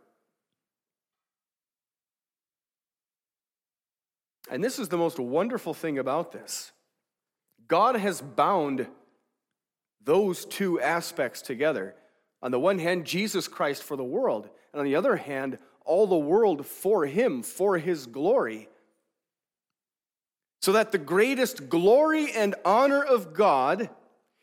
And 4.49 4.63
this 4.63 4.79
is 4.79 4.89
the 4.89 4.97
most 4.97 5.19
wonderful 5.19 5.73
thing 5.73 5.99
about 5.99 6.31
this 6.31 6.71
God 7.67 7.95
has 7.95 8.21
bound 8.21 8.87
those 10.03 10.45
two 10.45 10.79
aspects 10.79 11.41
together. 11.41 11.95
On 12.41 12.51
the 12.51 12.59
one 12.59 12.79
hand, 12.79 13.05
Jesus 13.05 13.47
Christ 13.47 13.83
for 13.83 13.97
the 13.97 14.03
world, 14.03 14.49
and 14.71 14.79
on 14.79 14.85
the 14.85 14.95
other 14.95 15.15
hand, 15.15 15.57
all 15.85 16.05
the 16.05 16.17
world 16.17 16.65
for 16.65 17.05
him, 17.05 17.41
for 17.41 17.77
his 17.77 18.05
glory. 18.05 18.69
So 20.61 20.71
that 20.73 20.91
the 20.91 20.97
greatest 20.97 21.69
glory 21.69 22.31
and 22.31 22.55
honor 22.63 23.03
of 23.03 23.33
God 23.33 23.89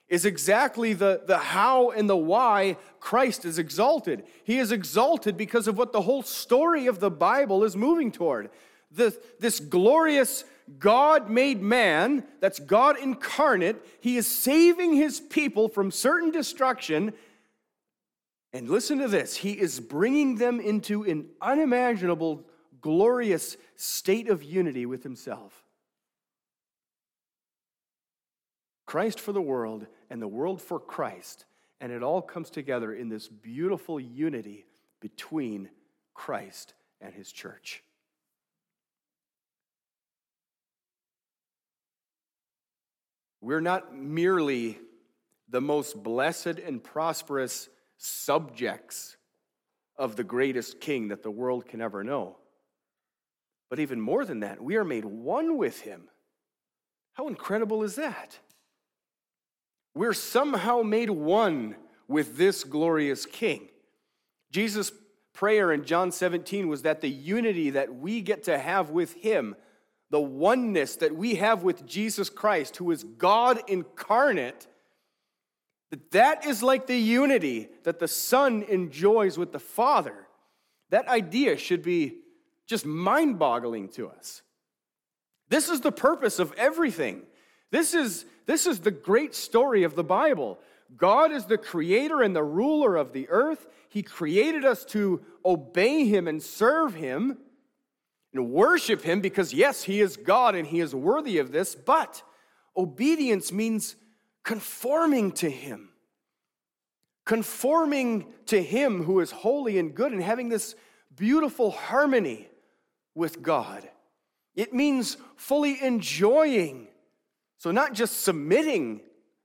is 0.08 0.24
exactly 0.24 0.92
the, 0.92 1.22
the 1.26 1.38
how 1.38 1.90
and 1.90 2.08
the 2.08 2.16
why 2.16 2.76
Christ 3.00 3.44
is 3.44 3.58
exalted. 3.58 4.24
He 4.44 4.58
is 4.58 4.70
exalted 4.70 5.36
because 5.36 5.66
of 5.66 5.78
what 5.78 5.92
the 5.92 6.02
whole 6.02 6.22
story 6.22 6.86
of 6.86 7.00
the 7.00 7.10
Bible 7.10 7.64
is 7.64 7.76
moving 7.76 8.12
toward. 8.12 8.50
The, 8.94 9.16
this 9.40 9.60
glorious 9.60 10.44
God 10.78 11.28
made 11.28 11.60
man, 11.60 12.24
that's 12.40 12.58
God 12.58 12.98
incarnate, 12.98 13.84
he 14.00 14.16
is 14.16 14.26
saving 14.26 14.94
his 14.94 15.20
people 15.20 15.68
from 15.68 15.90
certain 15.90 16.30
destruction. 16.30 17.12
And 18.52 18.68
listen 18.68 18.98
to 18.98 19.08
this 19.08 19.36
he 19.36 19.52
is 19.52 19.80
bringing 19.80 20.36
them 20.36 20.60
into 20.60 21.02
an 21.04 21.26
unimaginable, 21.40 22.44
glorious 22.80 23.56
state 23.76 24.28
of 24.28 24.42
unity 24.42 24.86
with 24.86 25.02
himself. 25.02 25.64
Christ 28.86 29.18
for 29.18 29.32
the 29.32 29.40
world 29.40 29.86
and 30.08 30.20
the 30.20 30.28
world 30.28 30.62
for 30.62 30.78
Christ. 30.78 31.46
And 31.80 31.90
it 31.92 32.02
all 32.02 32.22
comes 32.22 32.50
together 32.50 32.94
in 32.94 33.08
this 33.08 33.28
beautiful 33.28 33.98
unity 33.98 34.64
between 35.00 35.68
Christ 36.14 36.74
and 37.00 37.12
his 37.12 37.32
church. 37.32 37.82
We're 43.44 43.60
not 43.60 43.94
merely 43.94 44.78
the 45.50 45.60
most 45.60 46.02
blessed 46.02 46.58
and 46.58 46.82
prosperous 46.82 47.68
subjects 47.98 49.18
of 49.98 50.16
the 50.16 50.24
greatest 50.24 50.80
king 50.80 51.08
that 51.08 51.22
the 51.22 51.30
world 51.30 51.66
can 51.68 51.82
ever 51.82 52.02
know. 52.02 52.38
But 53.68 53.80
even 53.80 54.00
more 54.00 54.24
than 54.24 54.40
that, 54.40 54.62
we 54.62 54.76
are 54.76 54.84
made 54.84 55.04
one 55.04 55.58
with 55.58 55.82
him. 55.82 56.08
How 57.12 57.28
incredible 57.28 57.82
is 57.82 57.96
that? 57.96 58.38
We're 59.94 60.14
somehow 60.14 60.80
made 60.80 61.10
one 61.10 61.76
with 62.08 62.38
this 62.38 62.64
glorious 62.64 63.26
King. 63.26 63.68
Jesus' 64.52 64.90
prayer 65.34 65.70
in 65.70 65.84
John 65.84 66.12
17 66.12 66.66
was 66.66 66.80
that 66.82 67.02
the 67.02 67.10
unity 67.10 67.70
that 67.70 67.94
we 67.94 68.22
get 68.22 68.44
to 68.44 68.58
have 68.58 68.88
with 68.88 69.12
Him, 69.14 69.54
the 70.14 70.20
oneness 70.20 70.94
that 70.94 71.16
we 71.16 71.34
have 71.34 71.64
with 71.64 71.84
Jesus 71.84 72.30
Christ, 72.30 72.76
who 72.76 72.92
is 72.92 73.02
God 73.02 73.60
incarnate, 73.66 74.68
that 75.90 76.12
that 76.12 76.46
is 76.46 76.62
like 76.62 76.86
the 76.86 76.96
unity 76.96 77.68
that 77.82 77.98
the 77.98 78.06
Son 78.06 78.62
enjoys 78.62 79.36
with 79.36 79.50
the 79.50 79.58
Father. 79.58 80.14
That 80.90 81.08
idea 81.08 81.56
should 81.56 81.82
be 81.82 82.18
just 82.64 82.86
mind 82.86 83.40
boggling 83.40 83.88
to 83.88 84.08
us. 84.08 84.42
This 85.48 85.68
is 85.68 85.80
the 85.80 85.90
purpose 85.90 86.38
of 86.38 86.52
everything. 86.52 87.22
This 87.72 87.92
is, 87.92 88.24
this 88.46 88.68
is 88.68 88.78
the 88.78 88.92
great 88.92 89.34
story 89.34 89.82
of 89.82 89.96
the 89.96 90.04
Bible. 90.04 90.60
God 90.96 91.32
is 91.32 91.46
the 91.46 91.58
creator 91.58 92.22
and 92.22 92.36
the 92.36 92.44
ruler 92.44 92.94
of 92.94 93.12
the 93.12 93.28
earth. 93.30 93.66
He 93.88 94.04
created 94.04 94.64
us 94.64 94.84
to 94.84 95.22
obey 95.44 96.06
Him 96.06 96.28
and 96.28 96.40
serve 96.40 96.94
Him 96.94 97.38
and 98.34 98.50
worship 98.50 99.02
Him 99.02 99.20
because, 99.20 99.54
yes, 99.54 99.84
He 99.84 100.00
is 100.00 100.16
God 100.16 100.54
and 100.54 100.66
He 100.66 100.80
is 100.80 100.94
worthy 100.94 101.38
of 101.38 101.52
this, 101.52 101.74
but 101.74 102.22
obedience 102.76 103.52
means 103.52 103.96
conforming 104.42 105.32
to 105.32 105.48
Him. 105.48 105.90
Conforming 107.24 108.26
to 108.46 108.62
Him 108.62 109.04
who 109.04 109.20
is 109.20 109.30
holy 109.30 109.78
and 109.78 109.94
good 109.94 110.12
and 110.12 110.22
having 110.22 110.48
this 110.48 110.74
beautiful 111.16 111.70
harmony 111.70 112.48
with 113.14 113.40
God. 113.40 113.88
It 114.56 114.74
means 114.74 115.16
fully 115.36 115.82
enjoying. 115.82 116.88
So, 117.58 117.70
not 117.70 117.94
just 117.94 118.22
submitting 118.22 119.00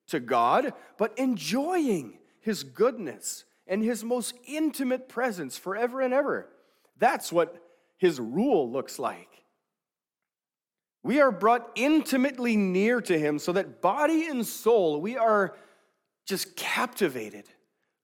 to 0.07 0.19
God, 0.19 0.73
but 0.97 1.17
enjoying 1.17 2.19
His 2.41 2.63
goodness 2.63 3.45
and 3.65 3.83
His 3.83 4.03
most 4.03 4.33
intimate 4.45 5.07
presence 5.07 5.57
forever 5.57 6.01
and 6.01 6.13
ever. 6.13 6.49
That's 6.97 7.31
what 7.31 7.55
His 7.99 8.19
rule 8.19 8.71
looks 8.71 8.97
like. 8.97 9.27
We 11.03 11.19
are 11.21 11.31
brought 11.31 11.69
intimately 11.75 12.55
near 12.55 13.01
to 13.01 13.17
Him 13.17 13.39
so 13.39 13.51
that 13.51 13.81
body 13.81 14.27
and 14.27 14.45
soul, 14.45 14.99
we 14.99 15.17
are 15.17 15.55
just 16.25 16.55
captivated 16.55 17.45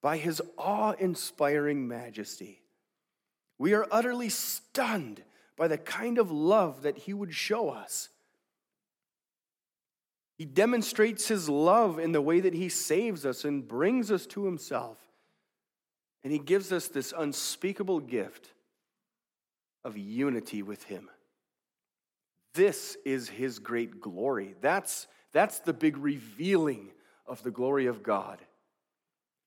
by 0.01 0.17
His 0.17 0.41
awe 0.57 0.91
inspiring 0.91 1.87
majesty. 1.87 2.61
We 3.57 3.73
are 3.73 3.87
utterly 3.89 4.29
stunned 4.29 5.23
by 5.57 5.69
the 5.69 5.77
kind 5.77 6.17
of 6.17 6.29
love 6.29 6.81
that 6.83 6.97
He 6.99 7.13
would 7.13 7.33
show 7.33 7.69
us. 7.69 8.09
He 10.37 10.43
demonstrates 10.43 11.29
His 11.29 11.47
love 11.47 11.99
in 11.99 12.11
the 12.11 12.21
way 12.21 12.41
that 12.41 12.53
He 12.53 12.67
saves 12.67 13.25
us 13.25 13.45
and 13.45 13.65
brings 13.65 14.11
us 14.11 14.25
to 14.27 14.45
Himself. 14.45 14.97
And 16.21 16.33
He 16.33 16.39
gives 16.39 16.73
us 16.73 16.89
this 16.89 17.13
unspeakable 17.17 18.01
gift 18.01 18.51
of 19.85 19.97
unity 19.97 20.63
with 20.63 20.83
Him. 20.83 21.09
This 22.55 22.97
is 23.05 23.29
His 23.29 23.59
great 23.59 24.01
glory. 24.01 24.55
That's, 24.59 25.07
that's 25.31 25.59
the 25.59 25.73
big 25.73 25.97
revealing 25.97 26.89
of 27.25 27.41
the 27.43 27.51
glory 27.51 27.85
of 27.85 28.03
God. 28.03 28.39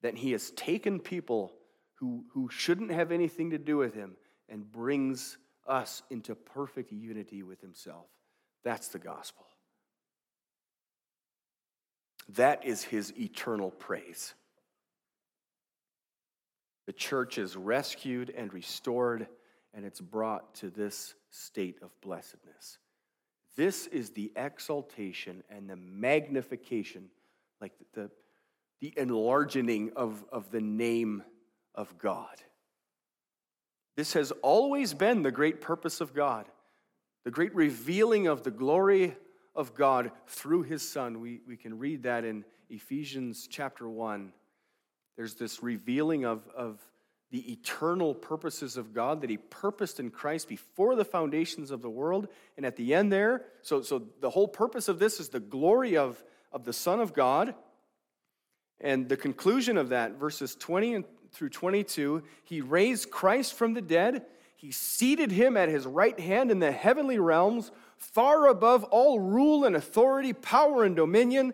That 0.02 0.16
He 0.16 0.32
has 0.32 0.52
taken 0.52 1.00
people 1.00 1.52
who, 1.96 2.24
who 2.32 2.48
shouldn't 2.48 2.92
have 2.92 3.12
anything 3.12 3.50
to 3.50 3.58
do 3.58 3.76
with 3.76 3.94
Him 3.94 4.16
and 4.48 4.70
brings 4.70 5.36
us 5.66 6.02
into 6.08 6.34
perfect 6.34 6.92
unity 6.92 7.42
with 7.42 7.60
Himself. 7.60 8.06
That's 8.64 8.88
the 8.88 8.98
gospel. 8.98 9.44
That 12.36 12.64
is 12.64 12.84
His 12.84 13.12
eternal 13.18 13.70
praise. 13.70 14.34
The 16.86 16.92
church 16.92 17.36
is 17.36 17.56
rescued 17.56 18.30
and 18.30 18.52
restored, 18.54 19.26
and 19.74 19.84
it's 19.84 20.00
brought 20.00 20.54
to 20.56 20.70
this 20.70 21.14
state 21.30 21.78
of 21.82 21.90
blessedness. 22.00 22.78
This 23.56 23.86
is 23.88 24.10
the 24.10 24.32
exaltation 24.36 25.42
and 25.50 25.68
the 25.68 25.76
magnification, 25.76 27.08
like 27.60 27.72
the, 27.92 28.10
the 28.80 28.94
enlarging 28.96 29.90
of, 29.96 30.24
of 30.30 30.50
the 30.50 30.60
name 30.60 31.22
of 31.74 31.98
God. 31.98 32.36
This 33.96 34.12
has 34.12 34.30
always 34.42 34.94
been 34.94 35.22
the 35.22 35.32
great 35.32 35.60
purpose 35.60 36.00
of 36.00 36.14
God, 36.14 36.46
the 37.24 37.32
great 37.32 37.52
revealing 37.54 38.28
of 38.28 38.44
the 38.44 38.52
glory 38.52 39.16
of 39.56 39.74
God 39.74 40.12
through 40.28 40.62
his 40.62 40.88
Son. 40.88 41.20
We, 41.20 41.40
we 41.46 41.56
can 41.56 41.80
read 41.80 42.04
that 42.04 42.24
in 42.24 42.44
Ephesians 42.70 43.48
chapter 43.50 43.88
1. 43.88 44.32
There's 45.16 45.34
this 45.34 45.64
revealing 45.64 46.24
of, 46.24 46.48
of 46.56 46.80
the 47.30 47.52
eternal 47.52 48.14
purposes 48.14 48.76
of 48.76 48.94
God 48.94 49.20
that 49.20 49.30
he 49.30 49.36
purposed 49.36 50.00
in 50.00 50.10
Christ 50.10 50.48
before 50.48 50.96
the 50.96 51.04
foundations 51.04 51.70
of 51.70 51.82
the 51.82 51.90
world. 51.90 52.28
And 52.56 52.64
at 52.64 52.76
the 52.76 52.94
end, 52.94 53.12
there, 53.12 53.44
so, 53.60 53.82
so 53.82 54.02
the 54.20 54.30
whole 54.30 54.48
purpose 54.48 54.88
of 54.88 54.98
this 54.98 55.20
is 55.20 55.28
the 55.28 55.40
glory 55.40 55.96
of, 55.96 56.22
of 56.52 56.64
the 56.64 56.72
Son 56.72 57.00
of 57.00 57.12
God. 57.12 57.54
And 58.80 59.08
the 59.08 59.16
conclusion 59.16 59.76
of 59.76 59.90
that, 59.90 60.12
verses 60.12 60.54
20 60.54 61.04
through 61.32 61.50
22, 61.50 62.22
he 62.44 62.62
raised 62.62 63.10
Christ 63.10 63.54
from 63.54 63.74
the 63.74 63.82
dead. 63.82 64.24
He 64.56 64.70
seated 64.70 65.30
him 65.30 65.56
at 65.56 65.68
his 65.68 65.86
right 65.86 66.18
hand 66.18 66.50
in 66.50 66.60
the 66.60 66.72
heavenly 66.72 67.18
realms, 67.18 67.70
far 67.98 68.46
above 68.46 68.84
all 68.84 69.20
rule 69.20 69.64
and 69.64 69.76
authority, 69.76 70.32
power 70.32 70.84
and 70.84 70.96
dominion, 70.96 71.52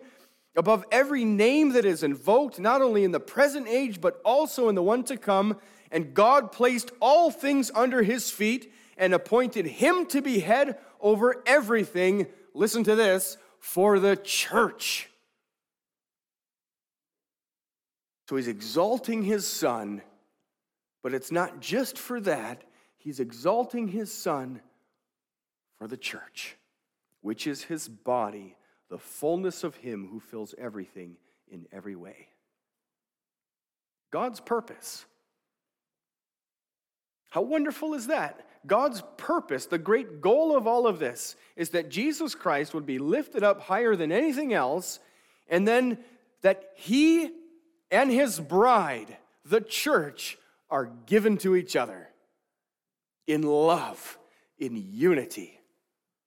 above 0.55 0.85
every 0.91 1.25
name 1.25 1.73
that 1.73 1.85
is 1.85 2.03
invoked, 2.03 2.59
not 2.59 2.81
only 2.81 3.03
in 3.03 3.11
the 3.11 3.19
present 3.19 3.67
age, 3.67 3.99
but 3.99 4.21
also 4.23 4.69
in 4.69 4.75
the 4.75 4.83
one 4.83 5.03
to 5.03 5.17
come. 5.17 5.57
And 5.91 6.13
God 6.13 6.51
placed 6.51 6.91
all 6.99 7.31
things 7.31 7.71
under 7.75 8.03
his 8.03 8.29
feet 8.31 8.71
and 8.97 9.13
appointed 9.13 9.65
him 9.65 10.05
to 10.07 10.21
be 10.21 10.39
head 10.39 10.77
over 10.99 11.43
everything. 11.45 12.27
Listen 12.53 12.83
to 12.85 12.95
this 12.95 13.37
for 13.59 13.99
the 13.99 14.15
church 14.15 15.09
So 18.27 18.35
he's 18.35 18.47
exalting 18.47 19.23
his 19.23 19.47
son, 19.47 20.01
but 21.03 21.13
it's 21.13 21.31
not 21.31 21.59
just 21.59 21.97
for 21.97 22.19
that. 22.21 22.63
He's 22.97 23.19
exalting 23.19 23.87
his 23.87 24.11
son 24.11 24.61
for 25.77 25.87
the 25.87 25.97
church, 25.97 26.55
which 27.21 27.45
is 27.45 27.63
his 27.63 27.87
body, 27.87 28.55
the 28.89 28.97
fullness 28.97 29.63
of 29.63 29.75
him 29.75 30.07
who 30.11 30.19
fills 30.19 30.53
everything 30.57 31.17
in 31.47 31.67
every 31.71 31.95
way. 31.95 32.27
God's 34.11 34.39
purpose. 34.39 35.05
How 37.29 37.41
wonderful 37.41 37.93
is 37.93 38.07
that? 38.07 38.47
God's 38.65 39.03
purpose, 39.17 39.65
the 39.65 39.77
great 39.77 40.21
goal 40.21 40.55
of 40.55 40.67
all 40.67 40.87
of 40.87 40.99
this, 40.99 41.35
is 41.55 41.71
that 41.71 41.89
Jesus 41.89 42.33
Christ 42.33 42.73
would 42.73 42.85
be 42.85 42.97
lifted 42.97 43.43
up 43.43 43.61
higher 43.61 43.95
than 43.95 44.11
anything 44.11 44.53
else, 44.53 44.99
and 45.49 45.67
then 45.67 45.97
that 46.41 46.71
he 46.75 47.31
and 47.91 48.09
his 48.11 48.39
bride, 48.39 49.17
the 49.43 49.61
church, 49.61 50.37
are 50.69 50.89
given 51.05 51.37
to 51.39 51.55
each 51.55 51.75
other 51.75 52.07
in 53.27 53.43
love, 53.43 54.17
in 54.57 54.75
unity. 54.75 55.59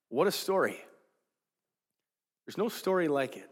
What 0.08 0.26
a 0.26 0.32
story! 0.32 0.80
There's 2.48 2.56
no 2.56 2.70
story 2.70 3.08
like 3.08 3.36
it. 3.36 3.50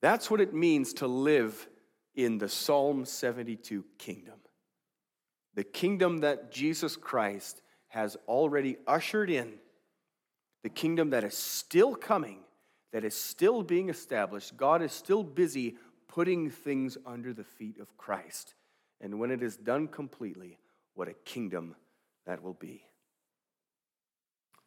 That's 0.00 0.30
what 0.30 0.40
it 0.40 0.54
means 0.54 0.94
to 0.94 1.06
live 1.06 1.68
in 2.14 2.38
the 2.38 2.48
Psalm 2.48 3.04
72 3.04 3.84
kingdom. 3.98 4.36
The 5.56 5.64
kingdom 5.64 6.20
that 6.20 6.50
Jesus 6.50 6.96
Christ 6.96 7.60
has 7.88 8.16
already 8.26 8.78
ushered 8.86 9.28
in, 9.28 9.52
the 10.62 10.70
kingdom 10.70 11.10
that 11.10 11.22
is 11.22 11.36
still 11.36 11.94
coming, 11.94 12.38
that 12.94 13.04
is 13.04 13.14
still 13.14 13.62
being 13.62 13.90
established. 13.90 14.56
God 14.56 14.80
is 14.80 14.92
still 14.92 15.22
busy 15.22 15.76
putting 16.08 16.48
things 16.48 16.96
under 17.04 17.34
the 17.34 17.44
feet 17.44 17.78
of 17.78 17.94
Christ. 17.98 18.54
And 19.02 19.20
when 19.20 19.30
it 19.30 19.42
is 19.42 19.58
done 19.58 19.86
completely, 19.86 20.56
what 20.94 21.08
a 21.08 21.14
kingdom 21.26 21.76
that 22.24 22.42
will 22.42 22.54
be. 22.54 22.84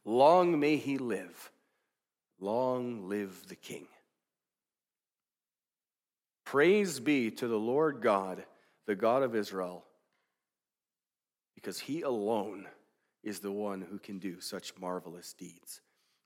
Long 0.05 0.59
may 0.59 0.77
he 0.77 0.99
live. 0.99 1.51
Long 2.39 3.07
live 3.07 3.47
the 3.47 3.55
King. 3.55 3.87
Praise 6.45 6.99
be 6.99 7.31
to 7.31 7.47
the 7.47 7.59
Lord 7.59 8.01
God, 8.01 8.43
the 8.85 8.95
God 8.95 9.23
of 9.23 9.35
Israel, 9.35 9.83
because 11.55 11.79
he 11.79 12.01
alone 12.01 12.67
is 13.23 13.39
the 13.39 13.51
one 13.51 13.81
who 13.81 13.97
can 13.97 14.19
do 14.19 14.39
such 14.39 14.77
marvelous 14.79 15.33
deeds. 15.33 15.81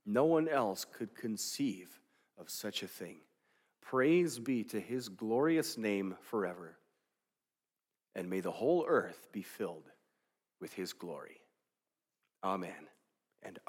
No 0.06 0.26
one 0.26 0.48
else 0.48 0.86
could 0.86 1.16
conceive 1.16 2.00
of 2.38 2.50
such 2.50 2.82
a 2.84 2.88
thing. 2.88 3.18
Praise 3.82 4.40
be 4.40 4.64
to 4.66 4.80
his 4.80 5.08
glorious 5.08 5.78
name 5.78 6.16
forever. 6.22 6.78
And 8.16 8.30
may 8.30 8.42
the 8.42 8.52
whole 8.52 8.86
earth 8.88 9.28
be 9.32 9.44
filled 9.44 9.90
with 10.60 10.74
his 10.74 10.92
glory. 10.92 11.38
Amen 12.44 12.88